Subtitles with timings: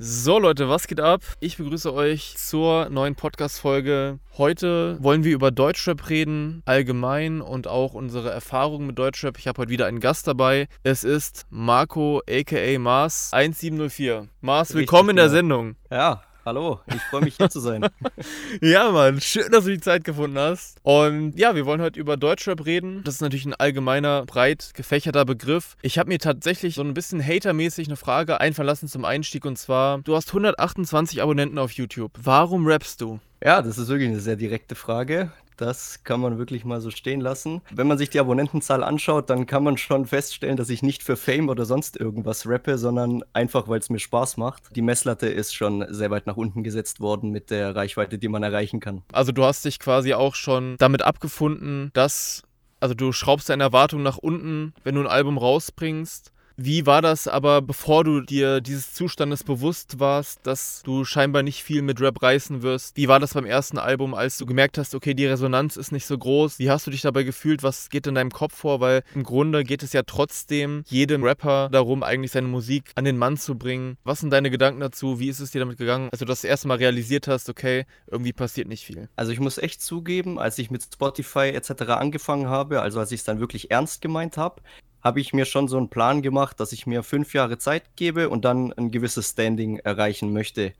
[0.00, 1.22] So Leute, was geht ab?
[1.40, 4.20] Ich begrüße euch zur neuen Podcast-Folge.
[4.36, 9.36] Heute wollen wir über Deutschrap reden, allgemein und auch unsere Erfahrungen mit Deutschrap.
[9.38, 10.68] Ich habe heute wieder einen Gast dabei.
[10.84, 14.28] Es ist Marco aka Mars 1704.
[14.40, 15.30] Mars, willkommen Richtig, in der ja.
[15.30, 15.76] Sendung.
[15.90, 17.84] Ja, Hallo, ich freue mich hier zu sein.
[18.62, 20.78] ja, Mann, schön, dass du die Zeit gefunden hast.
[20.82, 23.02] Und ja, wir wollen heute über Deutschrap reden.
[23.04, 25.76] Das ist natürlich ein allgemeiner, breit gefächerter Begriff.
[25.82, 29.98] Ich habe mir tatsächlich so ein bisschen hatermäßig eine Frage einverlassen zum Einstieg und zwar:
[29.98, 32.12] Du hast 128 Abonnenten auf YouTube.
[32.16, 33.20] Warum rappst du?
[33.44, 35.30] Ja, das ist wirklich eine sehr direkte Frage.
[35.58, 37.62] Das kann man wirklich mal so stehen lassen.
[37.70, 41.16] Wenn man sich die Abonnentenzahl anschaut, dann kann man schon feststellen, dass ich nicht für
[41.16, 44.74] Fame oder sonst irgendwas rappe, sondern einfach, weil es mir Spaß macht.
[44.76, 48.44] Die Messlatte ist schon sehr weit nach unten gesetzt worden mit der Reichweite, die man
[48.44, 49.02] erreichen kann.
[49.12, 52.44] Also du hast dich quasi auch schon damit abgefunden, dass
[52.80, 57.28] also du schraubst deine Erwartungen nach unten, wenn du ein Album rausbringst wie war das
[57.28, 62.20] aber, bevor du dir dieses Zustandes bewusst warst, dass du scheinbar nicht viel mit Rap
[62.20, 62.96] reißen wirst?
[62.96, 66.04] Wie war das beim ersten Album, als du gemerkt hast, okay, die Resonanz ist nicht
[66.04, 66.58] so groß?
[66.58, 67.62] Wie hast du dich dabei gefühlt?
[67.62, 68.80] Was geht in deinem Kopf vor?
[68.80, 73.18] Weil im Grunde geht es ja trotzdem jedem Rapper darum, eigentlich seine Musik an den
[73.18, 73.96] Mann zu bringen.
[74.02, 75.20] Was sind deine Gedanken dazu?
[75.20, 78.32] Wie ist es dir damit gegangen, als du das erste Mal realisiert hast, okay, irgendwie
[78.32, 79.08] passiert nicht viel?
[79.14, 81.82] Also ich muss echt zugeben, als ich mit Spotify etc.
[81.90, 84.60] angefangen habe, also als ich es dann wirklich ernst gemeint habe,
[85.02, 88.28] habe ich mir schon so einen Plan gemacht, dass ich mir fünf Jahre Zeit gebe
[88.28, 90.72] und dann ein gewisses Standing erreichen möchte.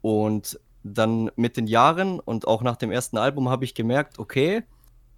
[0.00, 4.64] Und dann mit den Jahren und auch nach dem ersten Album habe ich gemerkt, okay,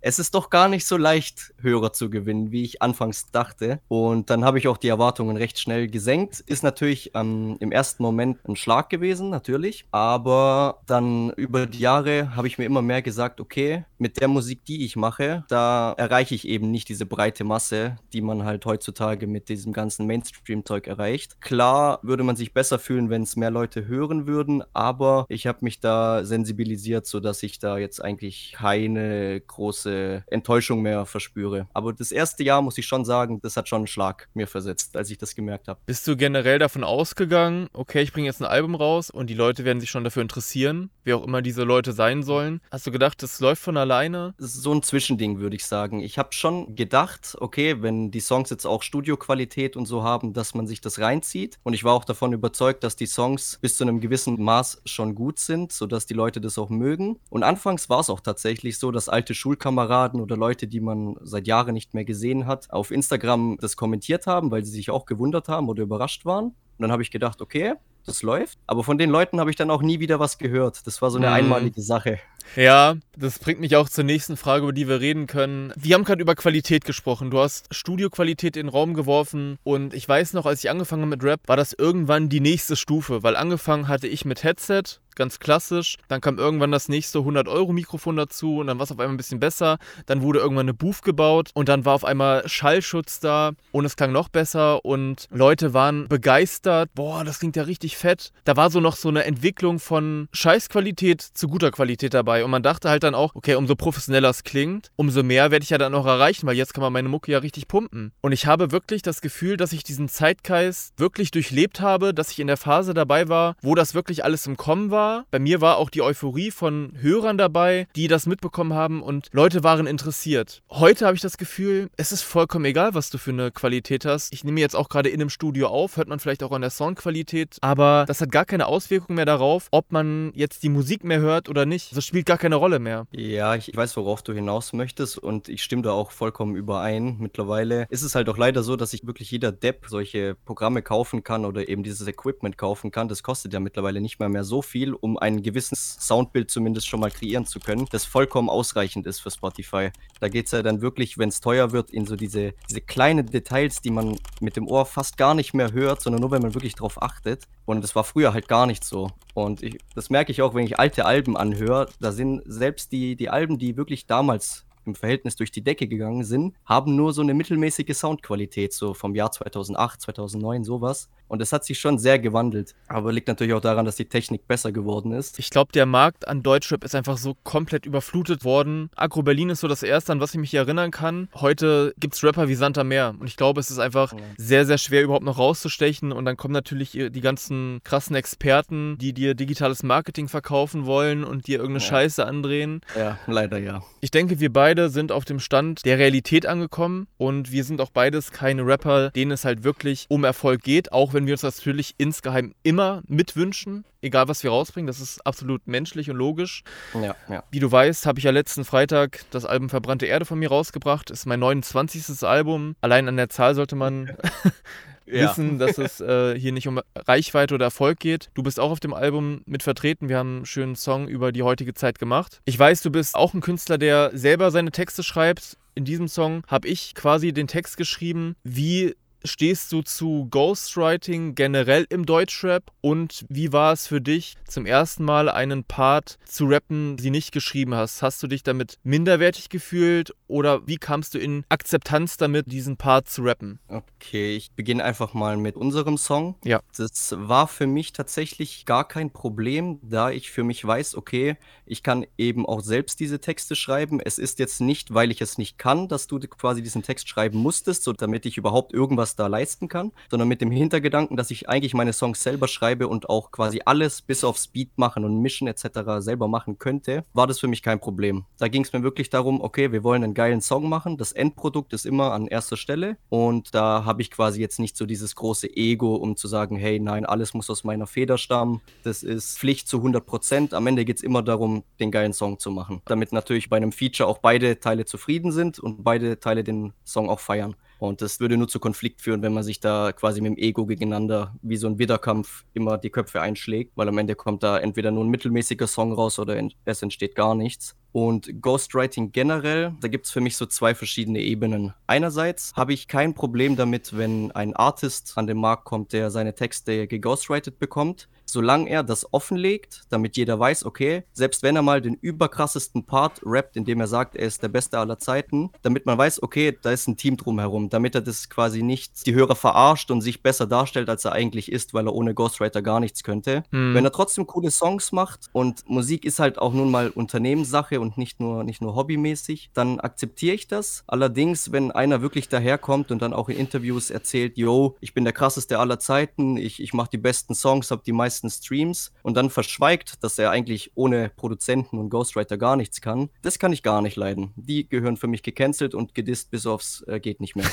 [0.06, 3.80] es ist doch gar nicht so leicht, Hörer zu gewinnen, wie ich anfangs dachte.
[3.88, 6.38] Und dann habe ich auch die Erwartungen recht schnell gesenkt.
[6.46, 9.84] Ist natürlich ähm, im ersten Moment ein Schlag gewesen, natürlich.
[9.90, 14.64] Aber dann über die Jahre habe ich mir immer mehr gesagt, okay, mit der Musik,
[14.64, 19.26] die ich mache, da erreiche ich eben nicht diese breite Masse, die man halt heutzutage
[19.26, 21.40] mit diesem ganzen Mainstream-Zeug erreicht.
[21.40, 25.58] Klar würde man sich besser fühlen, wenn es mehr Leute hören würden, aber ich habe
[25.62, 29.95] mich da sensibilisiert, sodass ich da jetzt eigentlich keine große
[30.26, 31.68] Enttäuschung mehr verspüre.
[31.72, 34.96] Aber das erste Jahr muss ich schon sagen, das hat schon einen Schlag mir versetzt,
[34.96, 35.80] als ich das gemerkt habe.
[35.86, 39.64] Bist du generell davon ausgegangen, okay, ich bringe jetzt ein Album raus und die Leute
[39.64, 42.60] werden sich schon dafür interessieren, wie auch immer diese Leute sein sollen?
[42.70, 44.34] Hast du gedacht, das läuft von alleine?
[44.38, 46.00] So ein Zwischending, würde ich sagen.
[46.00, 50.54] Ich habe schon gedacht, okay, wenn die Songs jetzt auch Studioqualität und so haben, dass
[50.54, 51.58] man sich das reinzieht.
[51.62, 55.14] Und ich war auch davon überzeugt, dass die Songs bis zu einem gewissen Maß schon
[55.14, 57.18] gut sind, sodass die Leute das auch mögen.
[57.30, 61.16] Und anfangs war es auch tatsächlich so, dass alte Schulkameraden Kameraden oder Leute, die man
[61.22, 65.06] seit Jahren nicht mehr gesehen hat, auf Instagram das kommentiert haben, weil sie sich auch
[65.06, 66.46] gewundert haben oder überrascht waren.
[66.46, 67.74] Und dann habe ich gedacht, okay,
[68.06, 68.58] das läuft.
[68.66, 70.86] Aber von den Leuten habe ich dann auch nie wieder was gehört.
[70.86, 71.32] Das war so eine mhm.
[71.32, 72.18] einmalige Sache.
[72.54, 75.72] Ja, das bringt mich auch zur nächsten Frage, über die wir reden können.
[75.76, 77.30] Wir haben gerade über Qualität gesprochen.
[77.30, 81.10] Du hast Studioqualität in den Raum geworfen und ich weiß noch, als ich angefangen habe
[81.10, 84.82] mit Rap, war das irgendwann die nächste Stufe, weil angefangen hatte ich mit Headset,
[85.16, 85.96] ganz klassisch.
[86.08, 89.40] Dann kam irgendwann das nächste 100-Euro-Mikrofon dazu und dann war es auf einmal ein bisschen
[89.40, 89.78] besser.
[90.04, 93.96] Dann wurde irgendwann eine Booth gebaut und dann war auf einmal Schallschutz da und es
[93.96, 96.90] klang noch besser und Leute waren begeistert.
[96.94, 98.32] Boah, das klingt ja richtig fett.
[98.44, 102.44] Da war so noch so eine Entwicklung von Scheißqualität zu guter Qualität dabei.
[102.44, 105.70] Und man dachte halt dann auch, okay, umso professioneller es klingt, umso mehr werde ich
[105.70, 108.12] ja dann auch erreichen, weil jetzt kann man meine Mucke ja richtig pumpen.
[108.20, 112.40] Und ich habe wirklich das Gefühl, dass ich diesen Zeitgeist wirklich durchlebt habe, dass ich
[112.40, 115.24] in der Phase dabei war, wo das wirklich alles im Kommen war.
[115.30, 119.64] Bei mir war auch die Euphorie von Hörern dabei, die das mitbekommen haben und Leute
[119.64, 120.62] waren interessiert.
[120.70, 124.32] Heute habe ich das Gefühl, es ist vollkommen egal, was du für eine Qualität hast.
[124.32, 126.70] Ich nehme jetzt auch gerade in einem Studio auf, hört man vielleicht auch an der
[126.70, 131.20] Soundqualität, aber das hat gar keine Auswirkung mehr darauf, ob man jetzt die Musik mehr
[131.20, 131.96] hört oder nicht.
[131.96, 133.06] Das spielt gar keine Rolle mehr.
[133.12, 137.16] Ja, ich weiß, worauf du hinaus möchtest und ich stimme da auch vollkommen überein.
[137.18, 141.22] Mittlerweile ist es halt auch leider so, dass sich wirklich jeder Depp solche Programme kaufen
[141.22, 143.08] kann oder eben dieses Equipment kaufen kann.
[143.08, 147.00] Das kostet ja mittlerweile nicht mehr, mehr so viel, um ein gewisses Soundbild zumindest schon
[147.00, 149.90] mal kreieren zu können, das vollkommen ausreichend ist für Spotify.
[150.20, 153.26] Da geht es ja dann wirklich, wenn es teuer wird, in so diese, diese kleinen
[153.26, 156.54] Details, die man mit dem Ohr fast gar nicht mehr hört, sondern nur, wenn man
[156.54, 157.44] wirklich drauf achtet.
[157.64, 159.10] Und das war früher halt gar nicht so.
[159.34, 161.88] Und ich, das merke ich auch, wenn ich alte Alben anhöre.
[162.00, 166.24] Da sind selbst die, die Alben, die wirklich damals im Verhältnis durch die Decke gegangen
[166.24, 171.08] sind, haben nur so eine mittelmäßige Soundqualität, so vom Jahr 2008, 2009, sowas.
[171.28, 172.74] Und es hat sich schon sehr gewandelt.
[172.88, 175.38] Aber liegt natürlich auch daran, dass die Technik besser geworden ist.
[175.38, 178.90] Ich glaube, der Markt an Deutschrap ist einfach so komplett überflutet worden.
[178.94, 181.28] Agro Berlin ist so das erste, an was ich mich erinnern kann.
[181.34, 183.14] Heute gibt es Rapper wie Santa Meer.
[183.18, 184.18] Und ich glaube, es ist einfach ja.
[184.36, 186.12] sehr, sehr schwer, überhaupt noch rauszustechen.
[186.12, 191.48] Und dann kommen natürlich die ganzen krassen Experten, die dir digitales Marketing verkaufen wollen und
[191.48, 191.90] dir irgendeine ja.
[191.90, 192.82] Scheiße andrehen.
[192.96, 193.82] Ja, leider ja.
[194.00, 197.80] Ich denke, wir beide beide sind auf dem Stand der Realität angekommen und wir sind
[197.80, 201.42] auch beides keine Rapper, denen es halt wirklich um Erfolg geht, auch wenn wir uns
[201.42, 204.86] natürlich insgeheim immer mitwünschen, egal was wir rausbringen.
[204.86, 206.62] Das ist absolut menschlich und logisch.
[206.92, 207.42] Ja, ja.
[207.50, 211.10] Wie du weißt, habe ich ja letzten Freitag das Album Verbrannte Erde von mir rausgebracht.
[211.10, 212.22] Ist mein 29.
[212.24, 212.76] Album.
[212.82, 214.14] Allein an der Zahl sollte man
[215.06, 215.30] Ja.
[215.30, 218.30] wissen, dass es äh, hier nicht um Reichweite oder Erfolg geht.
[218.34, 220.08] Du bist auch auf dem Album mit vertreten.
[220.08, 222.40] Wir haben einen schönen Song über die heutige Zeit gemacht.
[222.44, 225.56] Ich weiß, du bist auch ein Künstler, der selber seine Texte schreibt.
[225.74, 228.34] In diesem Song habe ich quasi den Text geschrieben.
[228.44, 228.94] Wie
[229.24, 235.04] stehst du zu Ghostwriting generell im Deutschrap und wie war es für dich, zum ersten
[235.04, 238.02] Mal einen Part zu rappen, sie nicht geschrieben hast?
[238.02, 243.08] Hast du dich damit minderwertig gefühlt oder wie kamst du in Akzeptanz damit, diesen Part
[243.08, 243.58] zu rappen?
[243.68, 246.36] Okay, ich beginne einfach mal mit unserem Song.
[246.44, 246.60] Ja.
[246.76, 251.82] Das war für mich tatsächlich gar kein Problem, da ich für mich weiß, okay, ich
[251.82, 254.00] kann eben auch selbst diese Texte schreiben.
[254.00, 257.38] Es ist jetzt nicht, weil ich es nicht kann, dass du quasi diesen Text schreiben
[257.38, 261.48] musstest, so damit ich überhaupt irgendwas da leisten kann, sondern mit dem Hintergedanken, dass ich
[261.48, 265.46] eigentlich meine Songs selber schreibe und auch quasi alles bis aufs Beat machen und mischen
[265.46, 265.68] etc.
[265.98, 268.24] selber machen könnte, war das für mich kein Problem.
[268.38, 270.96] Da ging es mir wirklich darum, okay, wir wollen einen geilen Song machen.
[270.96, 274.86] Das Endprodukt ist immer an erster Stelle und da habe ich quasi jetzt nicht so
[274.86, 278.62] dieses große Ego, um zu sagen, hey, nein, alles muss aus meiner Feder stammen.
[278.82, 280.54] Das ist Pflicht zu 100 Prozent.
[280.54, 282.82] Am Ende geht es immer darum, den geilen Song zu machen.
[282.86, 287.08] Damit natürlich bei einem Feature auch beide Teile zufrieden sind und beide Teile den Song
[287.08, 287.56] auch feiern.
[287.78, 290.66] Und das würde nur zu Konflikt führen, wenn man sich da quasi mit dem Ego
[290.66, 294.90] gegeneinander wie so ein Widderkampf immer die Köpfe einschlägt, weil am Ende kommt da entweder
[294.90, 297.76] nur ein mittelmäßiger Song raus oder es entsteht gar nichts.
[297.96, 301.72] Und Ghostwriting generell, da gibt es für mich so zwei verschiedene Ebenen.
[301.86, 306.34] Einerseits habe ich kein Problem damit, wenn ein Artist an den Markt kommt, der seine
[306.34, 311.80] Texte geghostwritet bekommt, solange er das offenlegt, damit jeder weiß, okay, selbst wenn er mal
[311.80, 315.96] den überkrassesten Part rappt, indem er sagt, er ist der Beste aller Zeiten, damit man
[315.96, 319.90] weiß, okay, da ist ein Team drumherum, damit er das quasi nicht die Hörer verarscht
[319.90, 323.44] und sich besser darstellt, als er eigentlich ist, weil er ohne Ghostwriter gar nichts könnte.
[323.50, 323.74] Hm.
[323.74, 327.85] Wenn er trotzdem coole Songs macht und Musik ist halt auch nun mal Unternehmenssache und
[327.96, 330.84] nicht nur, nicht nur hobbymäßig, dann akzeptiere ich das.
[330.86, 335.12] Allerdings, wenn einer wirklich daherkommt und dann auch in Interviews erzählt, yo, ich bin der
[335.12, 339.30] krasseste aller Zeiten, ich, ich mache die besten Songs, habe die meisten Streams und dann
[339.30, 343.82] verschweigt, dass er eigentlich ohne Produzenten und Ghostwriter gar nichts kann, das kann ich gar
[343.82, 344.32] nicht leiden.
[344.36, 347.46] Die gehören für mich gecancelt und gedisst bis aufs äh, geht nicht mehr.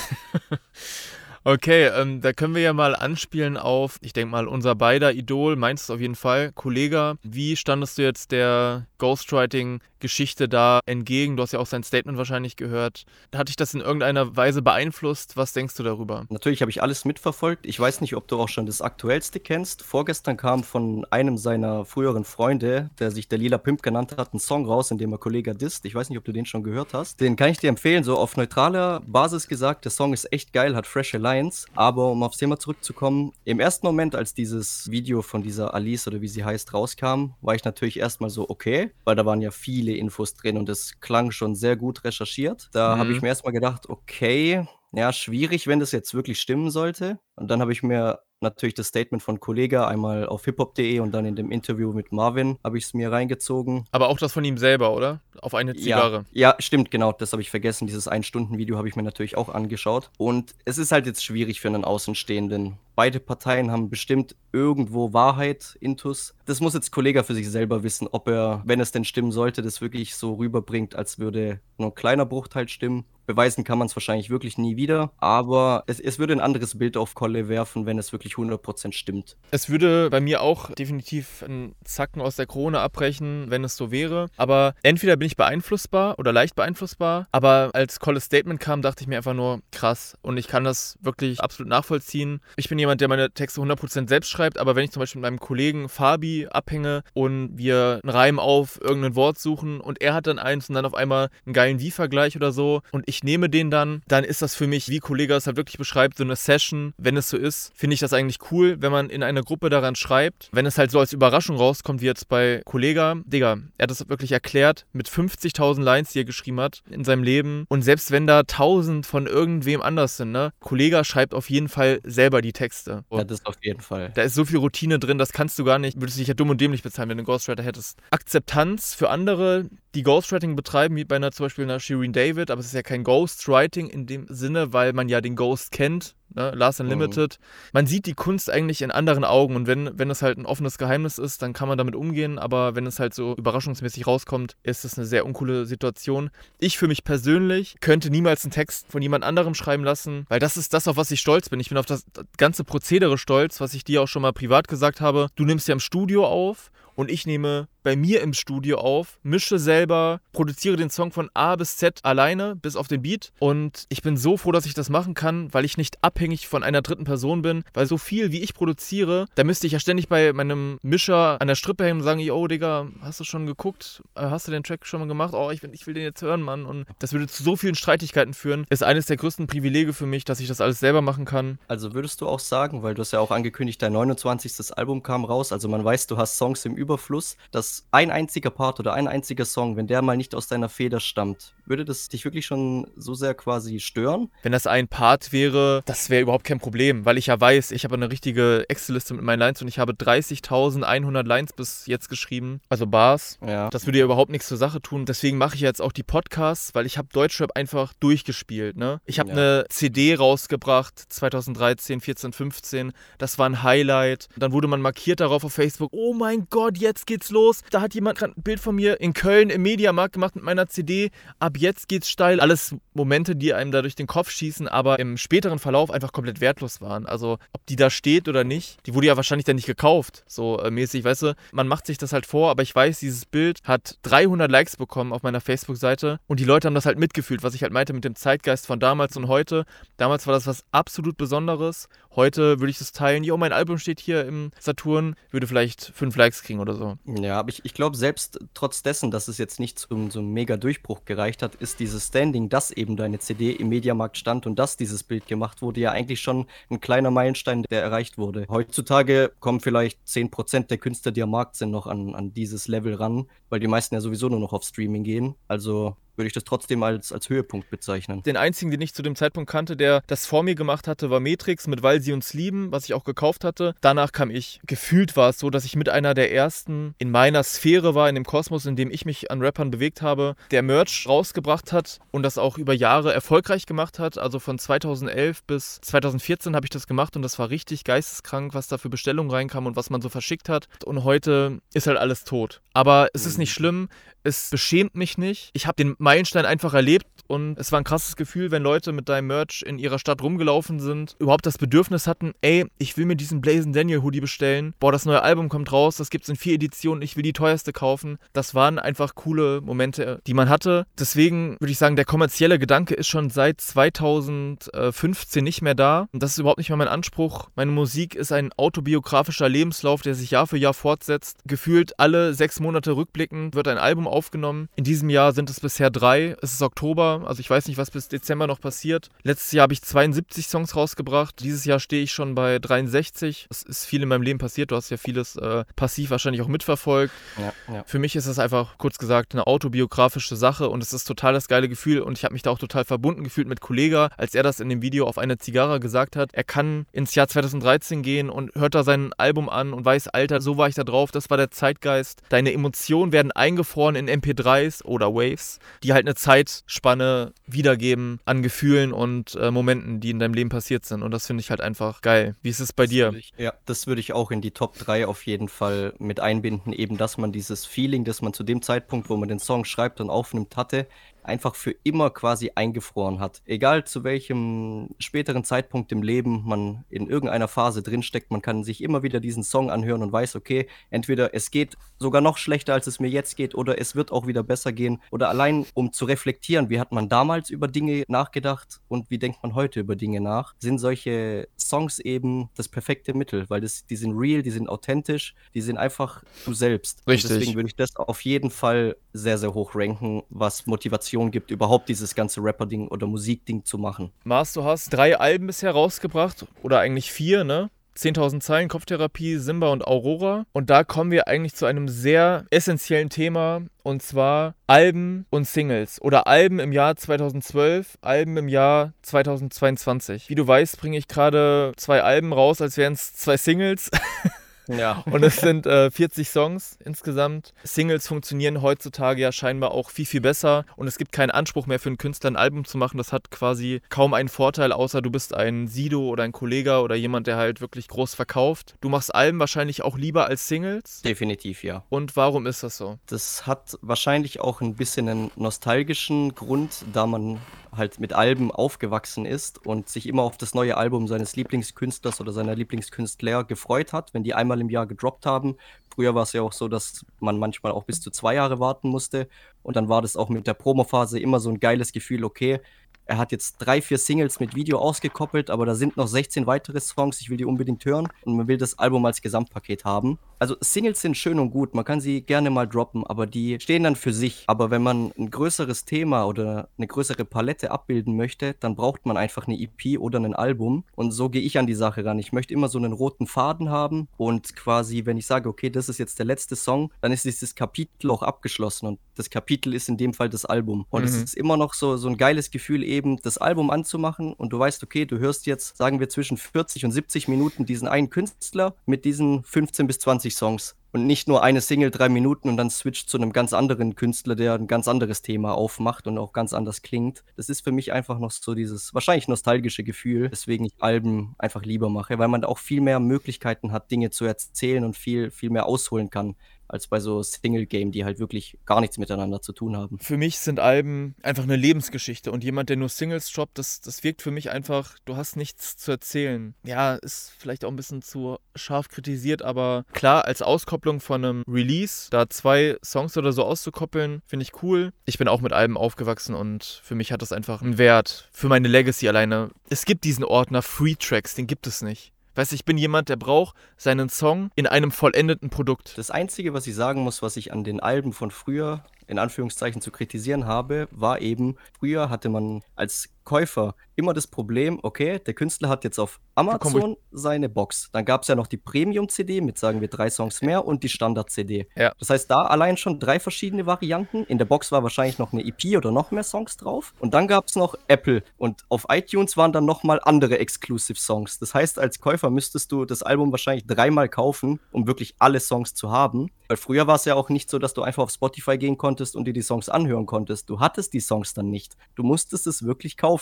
[1.45, 5.57] Okay, ähm, da können wir ja mal anspielen auf, ich denke mal, unser beider Idol,
[5.57, 7.17] meinst du auf jeden Fall, Kollege.
[7.21, 11.35] Wie standest du jetzt der Ghostwriting-Geschichte da entgegen?
[11.35, 13.03] Du hast ja auch sein Statement wahrscheinlich gehört.
[13.35, 15.35] Hat dich das in irgendeiner Weise beeinflusst?
[15.35, 16.25] Was denkst du darüber?
[16.29, 17.65] Natürlich habe ich alles mitverfolgt.
[17.65, 19.81] Ich weiß nicht, ob du auch schon das Aktuellste kennst.
[19.81, 24.39] Vorgestern kam von einem seiner früheren Freunde, der sich der Lila Pimp genannt hat, ein
[24.39, 25.83] Song raus, in dem er Kollege disst.
[25.83, 27.19] Ich weiß nicht, ob du den schon gehört hast.
[27.19, 29.83] Den kann ich dir empfehlen, so auf neutraler Basis gesagt.
[29.83, 31.65] Der Song ist echt geil, hat freshe Lines.
[31.75, 36.21] Aber um aufs Thema zurückzukommen, im ersten Moment, als dieses Video von dieser Alice oder
[36.21, 39.93] wie sie heißt rauskam, war ich natürlich erstmal so, okay, weil da waren ja viele
[39.95, 42.69] Infos drin und es klang schon sehr gut recherchiert.
[42.73, 42.99] Da Mhm.
[42.99, 47.19] habe ich mir erstmal gedacht, okay, ja, schwierig, wenn das jetzt wirklich stimmen sollte.
[47.35, 51.25] Und dann habe ich mir natürlich das Statement von Kollega einmal auf hiphop.de und dann
[51.25, 53.85] in dem Interview mit Marvin habe ich es mir reingezogen.
[53.91, 55.21] Aber auch das von ihm selber, oder?
[55.41, 56.25] Auf eine Zigarre.
[56.31, 57.87] Ja, ja, stimmt, genau, das habe ich vergessen.
[57.87, 60.11] Dieses Ein-Stunden-Video habe ich mir natürlich auch angeschaut.
[60.17, 62.77] Und es ist halt jetzt schwierig für einen Außenstehenden.
[62.95, 66.35] Beide Parteien haben bestimmt irgendwo Wahrheit, Intus.
[66.45, 69.61] Das muss jetzt Kollega für sich selber wissen, ob er, wenn es denn stimmen sollte,
[69.61, 73.05] das wirklich so rüberbringt, als würde nur ein kleiner Bruchteil stimmen.
[73.25, 76.97] Beweisen kann man es wahrscheinlich wirklich nie wieder, aber es, es würde ein anderes Bild
[76.97, 79.37] auf Kolle werfen, wenn es wirklich 100% stimmt.
[79.49, 83.91] Es würde bei mir auch definitiv einen Zacken aus der Krone abbrechen, wenn es so
[83.91, 84.27] wäre.
[84.35, 87.27] Aber entweder bin ich beeinflussbar oder leicht beeinflussbar.
[87.31, 90.17] Aber als Colles Statement kam, dachte ich mir einfach nur, krass.
[90.21, 92.41] Und ich kann das wirklich absolut nachvollziehen.
[92.57, 94.57] Ich bin jemand, der meine Texte 100% selbst schreibt.
[94.57, 98.79] Aber wenn ich zum Beispiel mit meinem Kollegen Fabi abhänge und wir einen Reim auf
[98.81, 102.35] irgendein Wort suchen und er hat dann eins und dann auf einmal einen geilen Wie-Vergleich
[102.35, 105.47] oder so und ich nehme den dann, dann ist das für mich, wie Kollege es
[105.47, 106.93] halt wirklich beschreibt, so eine Session.
[106.97, 109.95] Wenn es so ist, finde ich das eigentlich cool, wenn man in einer Gruppe daran
[109.95, 110.49] schreibt.
[110.51, 114.07] Wenn es halt so als Überraschung rauskommt, wie jetzt bei Kollega, Digga, er hat das
[114.09, 117.65] wirklich erklärt mit 50.000 Lines, die er geschrieben hat in seinem Leben.
[117.69, 121.99] Und selbst wenn da 1000 von irgendwem anders sind, ne, Kollega schreibt auf jeden Fall
[122.03, 122.72] selber die Texte.
[122.87, 124.11] Ja, das auf jeden Fall.
[124.15, 126.49] Da ist so viel Routine drin, das kannst du gar nicht, würdest dich ja dumm
[126.49, 127.99] und dämlich bezahlen, wenn du einen Ghostwriter hättest.
[128.11, 132.59] Akzeptanz für andere, die Ghostwriting betreiben, wie bei einer zum Beispiel einer Shirin David, aber
[132.59, 136.15] es ist ja kein Ghostwriting in dem Sinne, weil man ja den Ghost kennt.
[136.35, 136.51] Ne?
[136.55, 137.39] Last Unlimited.
[137.39, 137.69] Mhm.
[137.73, 140.77] Man sieht die Kunst eigentlich in anderen Augen und wenn, wenn es halt ein offenes
[140.77, 144.85] Geheimnis ist, dann kann man damit umgehen, aber wenn es halt so überraschungsmäßig rauskommt, ist
[144.85, 146.29] es eine sehr uncoole Situation.
[146.59, 150.57] Ich für mich persönlich könnte niemals einen Text von jemand anderem schreiben lassen, weil das
[150.57, 151.59] ist das, auf was ich stolz bin.
[151.59, 152.05] Ich bin auf das
[152.37, 155.27] ganze Prozedere stolz, was ich dir auch schon mal privat gesagt habe.
[155.35, 159.59] Du nimmst ja im Studio auf und ich nehme bei mir im Studio auf, mische
[159.59, 163.31] selber, produziere den Song von A bis Z alleine, bis auf den Beat.
[163.39, 166.63] Und ich bin so froh, dass ich das machen kann, weil ich nicht abhängig von
[166.63, 167.63] einer dritten Person bin.
[167.73, 171.47] Weil so viel, wie ich produziere, da müsste ich ja ständig bei meinem Mischer an
[171.47, 174.01] der Strippe hängen und sagen, yo, Digga, hast du schon geguckt?
[174.15, 175.33] Äh, hast du den Track schon mal gemacht?
[175.33, 176.65] Oh, ich will, ich will den jetzt hören, Mann.
[176.65, 178.65] Und das würde zu so vielen Streitigkeiten führen.
[178.69, 181.59] Ist eines der größten Privilege für mich, dass ich das alles selber machen kann.
[181.67, 184.77] Also würdest du auch sagen, weil du hast ja auch angekündigt, dein 29.
[184.77, 188.79] Album kam raus, also man weiß, du hast Songs im Überfluss, dass ein einziger Part
[188.79, 192.25] oder ein einziger Song, wenn der mal nicht aus deiner Feder stammt, würde das dich
[192.25, 194.29] wirklich schon so sehr quasi stören?
[194.41, 197.83] Wenn das ein Part wäre, das wäre überhaupt kein Problem, weil ich ja weiß, ich
[197.85, 202.59] habe eine richtige Excel-Liste mit meinen Lines und ich habe 30.100 Lines bis jetzt geschrieben,
[202.69, 203.39] also Bars.
[203.45, 203.69] Ja.
[203.69, 205.05] Das würde ja überhaupt nichts zur Sache tun.
[205.05, 208.77] Deswegen mache ich jetzt auch die Podcasts, weil ich habe Deutschrap einfach durchgespielt.
[208.77, 208.99] Ne?
[209.05, 209.35] Ich habe ja.
[209.35, 212.93] eine CD rausgebracht 2013, 14, 15.
[213.17, 214.27] Das war ein Highlight.
[214.35, 215.91] Dann wurde man markiert darauf auf Facebook.
[215.93, 217.61] Oh mein Gott, jetzt geht's los.
[217.71, 220.67] Da hat jemand gerade ein Bild von mir in Köln im Mediamarkt gemacht mit meiner
[220.67, 221.11] CD.
[221.39, 222.39] Ab jetzt geht's steil.
[222.39, 226.41] Alles Momente, die einem da durch den Kopf schießen, aber im späteren Verlauf einfach komplett
[226.41, 227.05] wertlos waren.
[227.05, 230.23] Also, ob die da steht oder nicht, die wurde ja wahrscheinlich dann nicht gekauft.
[230.27, 233.25] So äh, mäßig, weißt du, man macht sich das halt vor, aber ich weiß, dieses
[233.25, 237.43] Bild hat 300 Likes bekommen auf meiner Facebook-Seite und die Leute haben das halt mitgefühlt,
[237.43, 239.65] was ich halt meinte mit dem Zeitgeist von damals und heute.
[239.97, 241.87] Damals war das was absolut Besonderes.
[242.15, 243.23] Heute würde ich das teilen.
[243.23, 246.97] Jo, mein Album steht hier im Saturn, würde vielleicht 5 Likes kriegen oder so.
[247.05, 250.57] Ja, aber ich, ich glaube, selbst trotz dessen, dass es jetzt nicht zum, zum mega
[250.57, 254.77] Durchbruch gereicht hat, ist dieses Standing, dass eben deine CD im Mediamarkt stand und dass
[254.77, 258.45] dieses Bild gemacht wurde, ja eigentlich schon ein kleiner Meilenstein, der erreicht wurde.
[258.49, 262.95] Heutzutage kommen vielleicht 10% der Künstler, die am Markt sind, noch an, an dieses Level
[262.95, 265.35] ran, weil die meisten ja sowieso nur noch auf Streaming gehen.
[265.47, 268.23] Also würde ich das trotzdem als, als Höhepunkt bezeichnen.
[268.23, 271.19] Den einzigen, den ich zu dem Zeitpunkt kannte, der das vor mir gemacht hatte, war
[271.19, 273.75] Matrix mit Weil sie uns lieben, was ich auch gekauft hatte.
[273.81, 274.59] Danach kam ich.
[274.65, 278.15] Gefühlt war es so, dass ich mit einer der ersten in meiner Sphäre war, in
[278.15, 282.23] dem Kosmos, in dem ich mich an Rappern bewegt habe, der Merch rausgebracht hat und
[282.23, 284.17] das auch über Jahre erfolgreich gemacht hat.
[284.17, 288.67] Also von 2011 bis 2014 habe ich das gemacht und das war richtig geisteskrank, was
[288.67, 290.67] da für Bestellungen reinkamen und was man so verschickt hat.
[290.85, 292.61] Und heute ist halt alles tot.
[292.73, 293.53] Aber es ist nicht mhm.
[293.53, 293.89] schlimm.
[294.23, 295.49] Es beschämt mich nicht.
[295.53, 299.07] Ich habe den Meilenstein einfach erlebt und es war ein krasses Gefühl, wenn Leute mit
[299.07, 303.15] deinem Merch in ihrer Stadt rumgelaufen sind, überhaupt das Bedürfnis hatten, ey, ich will mir
[303.15, 304.73] diesen Blazing Daniel Hoodie bestellen.
[304.79, 307.33] Boah, das neue Album kommt raus, das gibt es in vier Editionen, ich will die
[307.33, 308.17] teuerste kaufen.
[308.33, 310.85] Das waren einfach coole Momente, die man hatte.
[310.99, 316.07] Deswegen würde ich sagen, der kommerzielle Gedanke ist schon seit 2015 nicht mehr da.
[316.11, 317.49] Und das ist überhaupt nicht mehr mein Anspruch.
[317.55, 321.39] Meine Musik ist ein autobiografischer Lebenslauf, der sich Jahr für Jahr fortsetzt.
[321.45, 324.67] Gefühlt alle sechs Monate rückblickend wird ein Album aufgenommen.
[324.75, 326.35] In diesem Jahr sind es bisher drei.
[326.41, 329.09] Es ist Oktober, also ich weiß nicht, was bis Dezember noch passiert.
[329.23, 331.39] Letztes Jahr habe ich 72 Songs rausgebracht.
[331.39, 333.47] Dieses Jahr stehe ich schon bei 63.
[333.49, 334.71] Es ist viel in meinem Leben passiert.
[334.71, 337.13] Du hast ja vieles äh, passiv wahrscheinlich auch mitverfolgt.
[337.37, 337.83] Ja, ja.
[337.85, 341.47] Für mich ist es einfach, kurz gesagt, eine autobiografische Sache und es ist total das
[341.47, 344.43] geile Gefühl und ich habe mich da auch total verbunden gefühlt mit Kollega, als er
[344.43, 346.33] das in dem Video auf eine Zigarre gesagt hat.
[346.33, 350.41] Er kann ins Jahr 2013 gehen und hört da sein Album an und weiß, Alter,
[350.41, 352.21] so war ich da drauf, das war der Zeitgeist.
[352.29, 358.93] Deine Emotionen werden eingefroren in MP3s oder Waves, die halt eine Zeitspanne wiedergeben an Gefühlen
[358.93, 361.03] und äh, Momenten, die in deinem Leben passiert sind.
[361.03, 362.35] Und das finde ich halt einfach geil.
[362.41, 363.13] Wie ist es bei das dir?
[363.13, 366.73] Ich, ja, das würde ich auch in die Top 3 auf jeden Fall mit einbinden,
[366.73, 369.99] eben dass man dieses Feeling, das man zu dem Zeitpunkt, wo man den Song schreibt
[369.99, 370.87] und aufnimmt, hatte,
[371.25, 373.41] einfach für immer quasi eingefroren hat.
[373.45, 378.81] Egal zu welchem späteren Zeitpunkt im Leben man in irgendeiner Phase drinsteckt, man kann sich
[378.81, 382.87] immer wieder diesen Song anhören und weiß, okay, entweder es geht sogar noch schlechter, als
[382.87, 385.01] es mir jetzt geht, oder es wird auch wieder besser gehen.
[385.11, 389.41] Oder allein um zu reflektieren, wie hat man damals über Dinge nachgedacht und wie denkt
[389.43, 393.95] man heute über Dinge nach, sind solche Songs eben das perfekte Mittel, weil das, die
[393.95, 397.01] sind real, die sind authentisch, die sind einfach du selbst.
[397.07, 397.31] Richtig.
[397.31, 401.31] Und deswegen würde ich das auf jeden Fall sehr, sehr hoch ranken, was Motivation Motivation
[401.31, 404.11] gibt, überhaupt dieses ganze Rapper-Ding oder Musik-Ding zu machen.
[404.23, 407.69] Mars, du hast drei Alben bisher rausgebracht oder eigentlich vier, ne?
[407.97, 410.45] 10.000 Zeilen, Kopftherapie, Simba und Aurora.
[410.51, 416.01] Und da kommen wir eigentlich zu einem sehr essentiellen Thema und zwar Alben und Singles
[416.01, 420.29] oder Alben im Jahr 2012, Alben im Jahr 2022.
[420.29, 423.91] Wie du weißt, bringe ich gerade zwei Alben raus, als wären es zwei Singles.
[424.67, 425.03] Ja.
[425.05, 427.53] Und es sind äh, 40 Songs insgesamt.
[427.63, 430.65] Singles funktionieren heutzutage ja scheinbar auch viel, viel besser.
[430.75, 432.97] Und es gibt keinen Anspruch mehr für einen Künstler, ein Album zu machen.
[432.97, 436.95] Das hat quasi kaum einen Vorteil, außer du bist ein Sido oder ein Kollege oder
[436.95, 438.75] jemand, der halt wirklich groß verkauft.
[438.81, 441.01] Du machst Alben wahrscheinlich auch lieber als Singles.
[441.01, 441.83] Definitiv, ja.
[441.89, 442.99] Und warum ist das so?
[443.07, 447.39] Das hat wahrscheinlich auch ein bisschen einen nostalgischen Grund, da man
[447.75, 452.31] halt mit Alben aufgewachsen ist und sich immer auf das neue Album seines Lieblingskünstlers oder
[452.31, 455.57] seiner Lieblingskünstler gefreut hat, wenn die einmal im Jahr gedroppt haben.
[455.93, 458.89] Früher war es ja auch so, dass man manchmal auch bis zu zwei Jahre warten
[458.89, 459.27] musste.
[459.61, 462.59] Und dann war das auch mit der Promophase immer so ein geiles Gefühl, okay,
[463.05, 466.79] er hat jetzt drei, vier Singles mit Video ausgekoppelt, aber da sind noch 16 weitere
[466.79, 467.19] Songs.
[467.21, 470.19] Ich will die unbedingt hören und man will das Album als Gesamtpaket haben.
[470.39, 473.83] Also Singles sind schön und gut, man kann sie gerne mal droppen, aber die stehen
[473.83, 474.43] dann für sich.
[474.47, 479.15] Aber wenn man ein größeres Thema oder eine größere Palette abbilden möchte, dann braucht man
[479.15, 480.83] einfach eine EP oder ein Album.
[480.95, 482.19] Und so gehe ich an die Sache ran.
[482.19, 485.87] Ich möchte immer so einen roten Faden haben und quasi, wenn ich sage, okay, das
[485.87, 489.89] ist jetzt der letzte Song, dann ist dieses Kapitel auch abgeschlossen und das Kapitel ist
[489.89, 490.85] in dem Fall das Album.
[490.89, 491.07] Und mhm.
[491.07, 494.59] es ist immer noch so, so ein geiles Gefühl, eben das Album anzumachen und du
[494.59, 498.75] weißt, okay, du hörst jetzt, sagen wir, zwischen 40 und 70 Minuten diesen einen Künstler
[498.85, 500.75] mit diesen 15 bis 20 Songs.
[500.93, 504.35] Und nicht nur eine Single, drei Minuten und dann switcht zu einem ganz anderen Künstler,
[504.35, 507.23] der ein ganz anderes Thema aufmacht und auch ganz anders klingt.
[507.35, 511.63] Das ist für mich einfach noch so dieses wahrscheinlich nostalgische Gefühl, weswegen ich Alben einfach
[511.63, 515.31] lieber mache, weil man da auch viel mehr Möglichkeiten hat, Dinge zu erzählen und viel,
[515.31, 516.35] viel mehr ausholen kann
[516.73, 519.99] als bei so Single-Game, die halt wirklich gar nichts miteinander zu tun haben.
[519.99, 524.03] Für mich sind Alben einfach eine Lebensgeschichte und jemand, der nur Singles droppt, das, das
[524.03, 526.55] wirkt für mich einfach, du hast nichts zu erzählen.
[526.65, 531.43] Ja, ist vielleicht auch ein bisschen zu scharf kritisiert, aber klar, als Auskopplung von einem
[531.47, 534.91] Release, da zwei Songs oder so auszukoppeln, finde ich cool.
[535.05, 538.29] Ich bin auch mit Alben aufgewachsen und für mich hat das einfach einen Wert.
[538.31, 539.51] Für meine Legacy alleine.
[539.69, 542.13] Es gibt diesen Ordner Free Tracks, den gibt es nicht.
[542.35, 545.97] Weißt du, ich bin jemand, der braucht seinen Song in einem vollendeten Produkt.
[545.97, 549.81] Das Einzige, was ich sagen muss, was ich an den Alben von früher in Anführungszeichen
[549.81, 555.33] zu kritisieren habe, war eben, früher hatte man als Käufer immer das Problem, okay, der
[555.33, 557.89] Künstler hat jetzt auf Amazon seine Box.
[557.91, 560.89] Dann gab es ja noch die Premium-CD mit, sagen wir, drei Songs mehr und die
[560.89, 561.67] Standard-CD.
[561.75, 561.93] Ja.
[561.99, 564.23] Das heißt, da allein schon drei verschiedene Varianten.
[564.23, 566.93] In der Box war wahrscheinlich noch eine EP oder noch mehr Songs drauf.
[566.99, 568.23] Und dann gab es noch Apple.
[568.37, 571.39] Und auf iTunes waren dann nochmal andere Exclusive-Songs.
[571.39, 575.75] Das heißt, als Käufer müsstest du das Album wahrscheinlich dreimal kaufen, um wirklich alle Songs
[575.75, 576.31] zu haben.
[576.47, 579.15] Weil früher war es ja auch nicht so, dass du einfach auf Spotify gehen konntest
[579.15, 580.49] und dir die Songs anhören konntest.
[580.49, 581.77] Du hattest die Songs dann nicht.
[581.95, 583.12] Du musstest es wirklich kaufen,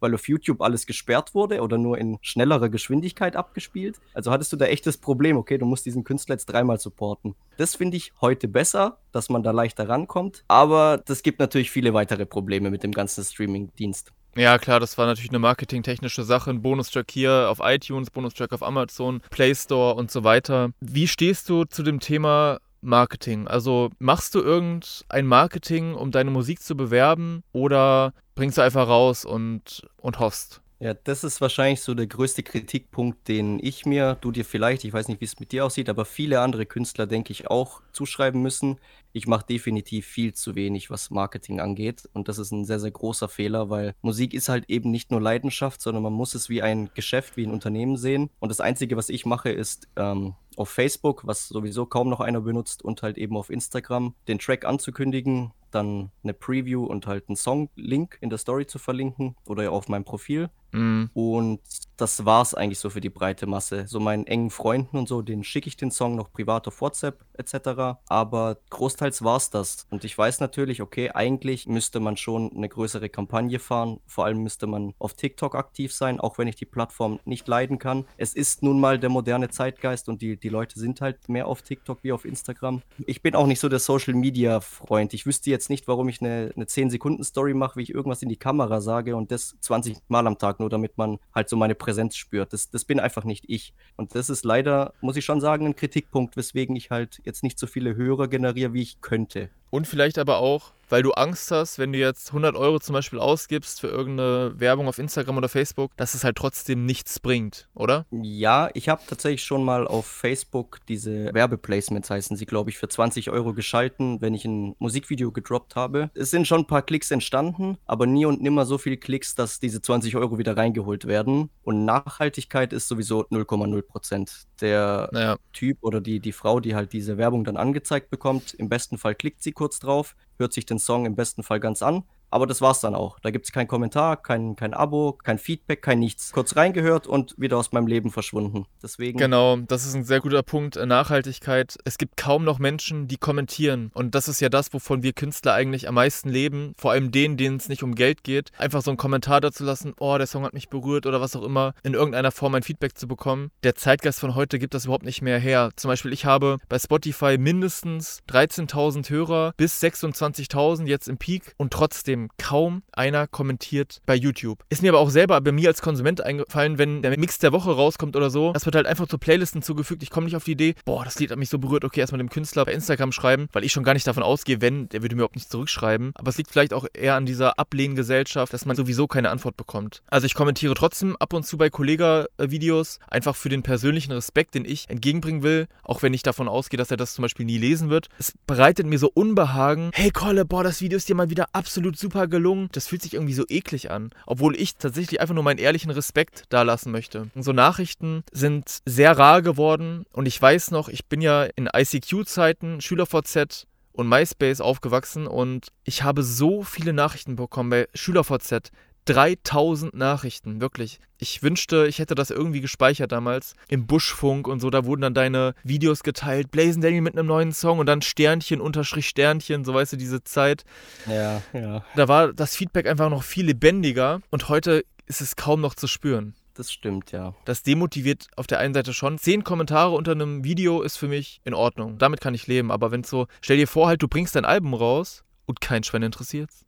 [0.00, 4.00] weil auf YouTube alles gesperrt wurde oder nur in schnellerer Geschwindigkeit abgespielt.
[4.14, 7.34] Also hattest du da echtes Problem, okay, du musst diesen Künstler jetzt dreimal supporten.
[7.56, 10.44] Das finde ich heute besser, dass man da leichter rankommt.
[10.48, 14.12] Aber das gibt natürlich viele weitere Probleme mit dem ganzen Streaming-Dienst.
[14.36, 16.50] Ja, klar, das war natürlich eine marketingtechnische Sache.
[16.50, 20.70] Ein Bonustrack hier auf iTunes, Bonustrack auf Amazon, Play Store und so weiter.
[20.80, 23.48] Wie stehst du zu dem Thema Marketing?
[23.48, 29.24] Also machst du irgendein Marketing, um deine Musik zu bewerben oder bringst du einfach raus
[29.24, 30.60] und, und hoffst?
[30.78, 34.92] Ja, das ist wahrscheinlich so der größte Kritikpunkt, den ich mir, du dir vielleicht, ich
[34.92, 38.40] weiß nicht, wie es mit dir aussieht, aber viele andere Künstler, denke ich, auch zuschreiben
[38.40, 38.78] müssen.
[39.12, 42.08] Ich mache definitiv viel zu wenig, was Marketing angeht.
[42.12, 45.20] Und das ist ein sehr, sehr großer Fehler, weil Musik ist halt eben nicht nur
[45.20, 48.30] Leidenschaft, sondern man muss es wie ein Geschäft, wie ein Unternehmen sehen.
[48.38, 52.40] Und das Einzige, was ich mache, ist ähm, auf Facebook, was sowieso kaum noch einer
[52.42, 57.36] benutzt, und halt eben auf Instagram den Track anzukündigen, dann eine Preview und halt einen
[57.36, 60.50] Song-Link in der Story zu verlinken oder auf meinem Profil.
[60.72, 61.10] Mhm.
[61.14, 61.60] Und
[61.96, 63.86] das war's eigentlich so für die breite Masse.
[63.88, 67.24] So meinen engen Freunden und so, denen schicke ich den Song noch privat auf WhatsApp
[67.34, 67.98] etc.
[68.06, 69.86] Aber großteils war's das.
[69.90, 73.98] Und ich weiß natürlich, okay, eigentlich müsste man schon eine größere Kampagne fahren.
[74.06, 77.78] Vor allem müsste man auf TikTok aktiv sein, auch wenn ich die Plattform nicht leiden
[77.78, 78.04] kann.
[78.16, 81.62] Es ist nun mal der moderne Zeitgeist und die, die Leute sind halt mehr auf
[81.62, 82.82] TikTok wie auf Instagram.
[83.06, 85.14] Ich bin auch nicht so der Social Media Freund.
[85.14, 88.36] Ich wüsste jetzt nicht, warum ich eine, eine 10-Sekunden-Story mache, wie ich irgendwas in die
[88.36, 92.16] Kamera sage und das 20 Mal am Tag, nur damit man halt so meine Präsenz
[92.16, 92.52] spürt.
[92.52, 93.74] Das, das bin einfach nicht ich.
[93.96, 97.58] Und das ist leider, muss ich schon sagen, ein Kritikpunkt, weswegen ich halt jetzt nicht
[97.58, 99.50] so viele Hörer generiere, wie ich könnte.
[99.70, 103.18] Und vielleicht aber auch, weil du Angst hast, wenn du jetzt 100 Euro zum Beispiel
[103.18, 108.06] ausgibst für irgendeine Werbung auf Instagram oder Facebook, dass es halt trotzdem nichts bringt, oder?
[108.10, 112.88] Ja, ich habe tatsächlich schon mal auf Facebook diese Werbeplacements, heißen sie, glaube ich, für
[112.88, 116.10] 20 Euro geschalten, wenn ich ein Musikvideo gedroppt habe.
[116.14, 119.60] Es sind schon ein paar Klicks entstanden, aber nie und nimmer so viele Klicks, dass
[119.60, 121.50] diese 20 Euro wieder reingeholt werden.
[121.62, 124.46] Und Nachhaltigkeit ist sowieso 0,0 Prozent.
[124.60, 125.36] Der ja.
[125.52, 129.14] Typ oder die, die Frau, die halt diese Werbung dann angezeigt bekommt, im besten Fall
[129.14, 132.60] klickt sie kurz drauf, hört sich den Song im besten Fall ganz an, Aber das
[132.60, 133.18] war's dann auch.
[133.20, 136.32] Da gibt's keinen Kommentar, kein, kein Abo, kein Feedback, kein nichts.
[136.32, 138.66] Kurz reingehört und wieder aus meinem Leben verschwunden.
[138.82, 139.18] Deswegen.
[139.18, 140.76] Genau, das ist ein sehr guter Punkt.
[140.76, 141.76] äh, Nachhaltigkeit.
[141.84, 143.90] Es gibt kaum noch Menschen, die kommentieren.
[143.94, 146.74] Und das ist ja das, wovon wir Künstler eigentlich am meisten leben.
[146.76, 148.50] Vor allem denen, denen es nicht um Geld geht.
[148.58, 151.42] Einfach so einen Kommentar dazu lassen, oh, der Song hat mich berührt oder was auch
[151.42, 151.74] immer.
[151.82, 153.50] In irgendeiner Form ein Feedback zu bekommen.
[153.62, 155.70] Der Zeitgeist von heute gibt das überhaupt nicht mehr her.
[155.76, 161.72] Zum Beispiel, ich habe bei Spotify mindestens 13.000 Hörer bis 26.000 jetzt im Peak und
[161.72, 164.64] trotzdem kaum einer kommentiert bei YouTube.
[164.68, 167.70] Ist mir aber auch selber bei mir als Konsument eingefallen, wenn der Mix der Woche
[167.70, 170.02] rauskommt oder so, das wird halt einfach zu Playlisten zugefügt.
[170.02, 172.18] Ich komme nicht auf die Idee, boah, das Lied hat mich so berührt, okay, erstmal
[172.18, 175.14] dem Künstler bei Instagram schreiben, weil ich schon gar nicht davon ausgehe, wenn, der würde
[175.14, 176.12] mir überhaupt nicht zurückschreiben.
[176.14, 180.02] Aber es liegt vielleicht auch eher an dieser Ablehngesellschaft, dass man sowieso keine Antwort bekommt.
[180.08, 184.64] Also ich kommentiere trotzdem ab und zu bei Kollega-Videos, einfach für den persönlichen Respekt, den
[184.64, 187.90] ich entgegenbringen will, auch wenn ich davon ausgehe, dass er das zum Beispiel nie lesen
[187.90, 188.08] wird.
[188.18, 189.90] Es bereitet mir so Unbehagen.
[189.94, 192.68] Hey Kolle, boah, das Video ist dir mal wieder absolut super gelungen.
[192.72, 194.10] Das fühlt sich irgendwie so eklig an.
[194.26, 197.30] Obwohl ich tatsächlich einfach nur meinen ehrlichen Respekt da lassen möchte.
[197.34, 200.04] Und so Nachrichten sind sehr rar geworden.
[200.12, 203.66] Und ich weiß noch, ich bin ja in ICQ-Zeiten, SchülerVZ
[203.98, 208.70] und MySpace aufgewachsen und ich habe so viele Nachrichten bekommen bei SchülerVZ.
[209.08, 211.00] 3000 Nachrichten, wirklich.
[211.16, 213.54] Ich wünschte, ich hätte das irgendwie gespeichert damals.
[213.68, 216.50] Im Buschfunk und so, da wurden dann deine Videos geteilt.
[216.50, 220.22] Blazing Daniel mit einem neuen Song und dann Sternchen, Unterstrich Sternchen, so weißt du, diese
[220.22, 220.64] Zeit.
[221.06, 221.84] Ja, ja.
[221.96, 225.86] Da war das Feedback einfach noch viel lebendiger und heute ist es kaum noch zu
[225.86, 226.34] spüren.
[226.54, 227.34] Das stimmt, ja.
[227.44, 229.16] Das demotiviert auf der einen Seite schon.
[229.16, 231.98] Zehn Kommentare unter einem Video ist für mich in Ordnung.
[231.98, 232.72] Damit kann ich leben.
[232.72, 236.02] Aber wenn so, stell dir vor, halt, du bringst dein Album raus und kein Schwein
[236.02, 236.67] interessiert's.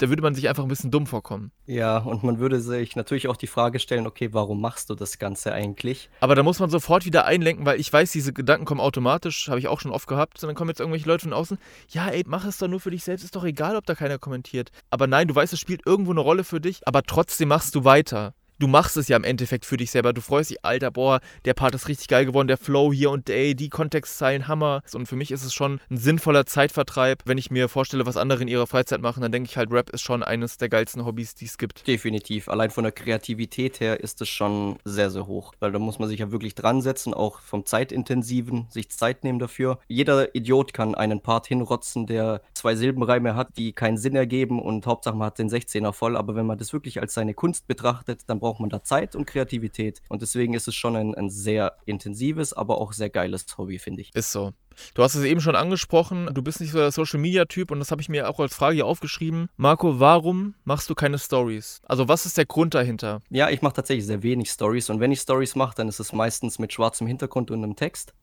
[0.00, 1.52] Da würde man sich einfach ein bisschen dumm vorkommen.
[1.66, 5.18] Ja, und man würde sich natürlich auch die Frage stellen, okay, warum machst du das
[5.18, 6.08] Ganze eigentlich?
[6.20, 9.58] Aber da muss man sofort wieder einlenken, weil ich weiß, diese Gedanken kommen automatisch, habe
[9.58, 10.42] ich auch schon oft gehabt.
[10.42, 11.58] Und dann kommen jetzt irgendwelche Leute von außen,
[11.90, 14.18] ja, ey, mach es doch nur für dich selbst, ist doch egal, ob da keiner
[14.18, 14.70] kommentiert.
[14.88, 17.84] Aber nein, du weißt, es spielt irgendwo eine Rolle für dich, aber trotzdem machst du
[17.84, 18.32] weiter.
[18.60, 20.12] Du machst es ja im Endeffekt für dich selber.
[20.12, 23.30] Du freust dich, Alter, boah, der Part ist richtig geil geworden, der Flow hier und
[23.30, 24.82] ey, die Kontextzeilen, Hammer.
[24.92, 27.22] Und für mich ist es schon ein sinnvoller Zeitvertreib.
[27.24, 29.88] Wenn ich mir vorstelle, was andere in ihrer Freizeit machen, dann denke ich halt, Rap
[29.88, 31.86] ist schon eines der geilsten Hobbys, die es gibt.
[31.86, 32.50] Definitiv.
[32.50, 35.54] Allein von der Kreativität her ist es schon sehr, sehr hoch.
[35.58, 39.38] Weil da muss man sich ja wirklich dran setzen, auch vom Zeitintensiven, sich Zeit nehmen
[39.38, 39.78] dafür.
[39.88, 44.86] Jeder Idiot kann einen Part hinrotzen, der zwei Silbenreime hat, die keinen Sinn ergeben und
[44.86, 46.16] Hauptsache man hat den 16er voll.
[46.16, 49.26] Aber wenn man das wirklich als seine Kunst betrachtet, dann braucht man da Zeit und
[49.26, 50.02] Kreativität.
[50.08, 54.02] Und deswegen ist es schon ein, ein sehr intensives, aber auch sehr geiles Hobby, finde
[54.02, 54.14] ich.
[54.14, 54.52] Ist so.
[54.94, 57.80] Du hast es eben schon angesprochen, du bist nicht so der Social Media Typ und
[57.80, 59.48] das habe ich mir auch als Frage hier aufgeschrieben.
[59.56, 61.82] Marco, warum machst du keine Stories?
[61.84, 63.20] Also, was ist der Grund dahinter?
[63.30, 66.12] Ja, ich mache tatsächlich sehr wenig Stories und wenn ich Stories mache, dann ist es
[66.12, 68.14] meistens mit schwarzem Hintergrund und einem Text.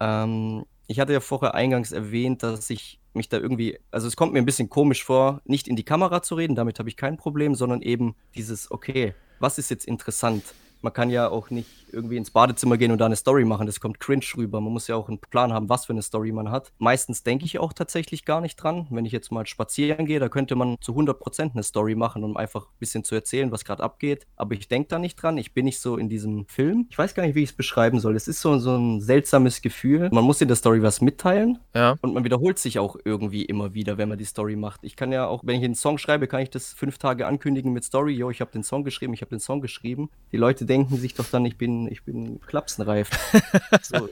[0.00, 4.32] Ähm, ich hatte ja vorher eingangs erwähnt, dass ich mich da irgendwie, also es kommt
[4.32, 7.16] mir ein bisschen komisch vor, nicht in die Kamera zu reden, damit habe ich kein
[7.16, 10.44] Problem, sondern eben dieses, okay, was ist jetzt interessant?
[10.82, 13.66] Man kann ja auch nicht irgendwie ins Badezimmer gehen und da eine Story machen.
[13.66, 14.60] Das kommt cringe rüber.
[14.60, 16.72] Man muss ja auch einen Plan haben, was für eine Story man hat.
[16.78, 18.86] Meistens denke ich auch tatsächlich gar nicht dran.
[18.90, 22.36] Wenn ich jetzt mal spazieren gehe, da könnte man zu 100% eine Story machen, um
[22.36, 24.26] einfach ein bisschen zu erzählen, was gerade abgeht.
[24.36, 25.38] Aber ich denke da nicht dran.
[25.38, 26.86] Ich bin nicht so in diesem Film.
[26.90, 28.16] Ich weiß gar nicht, wie ich es beschreiben soll.
[28.16, 30.08] Es ist so, so ein seltsames Gefühl.
[30.12, 31.58] Man muss in der Story was mitteilen.
[31.74, 31.96] Ja.
[32.00, 34.80] Und man wiederholt sich auch irgendwie immer wieder, wenn man die Story macht.
[34.82, 37.72] Ich kann ja auch, wenn ich einen Song schreibe, kann ich das fünf Tage ankündigen
[37.72, 38.12] mit Story.
[38.12, 40.10] Jo, ich habe den Song geschrieben, ich habe den Song geschrieben.
[40.32, 43.10] Die Leute denken sich doch dann, ich bin, ich bin klapsenreif.
[43.82, 44.08] so,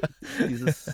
[0.48, 0.92] dieses.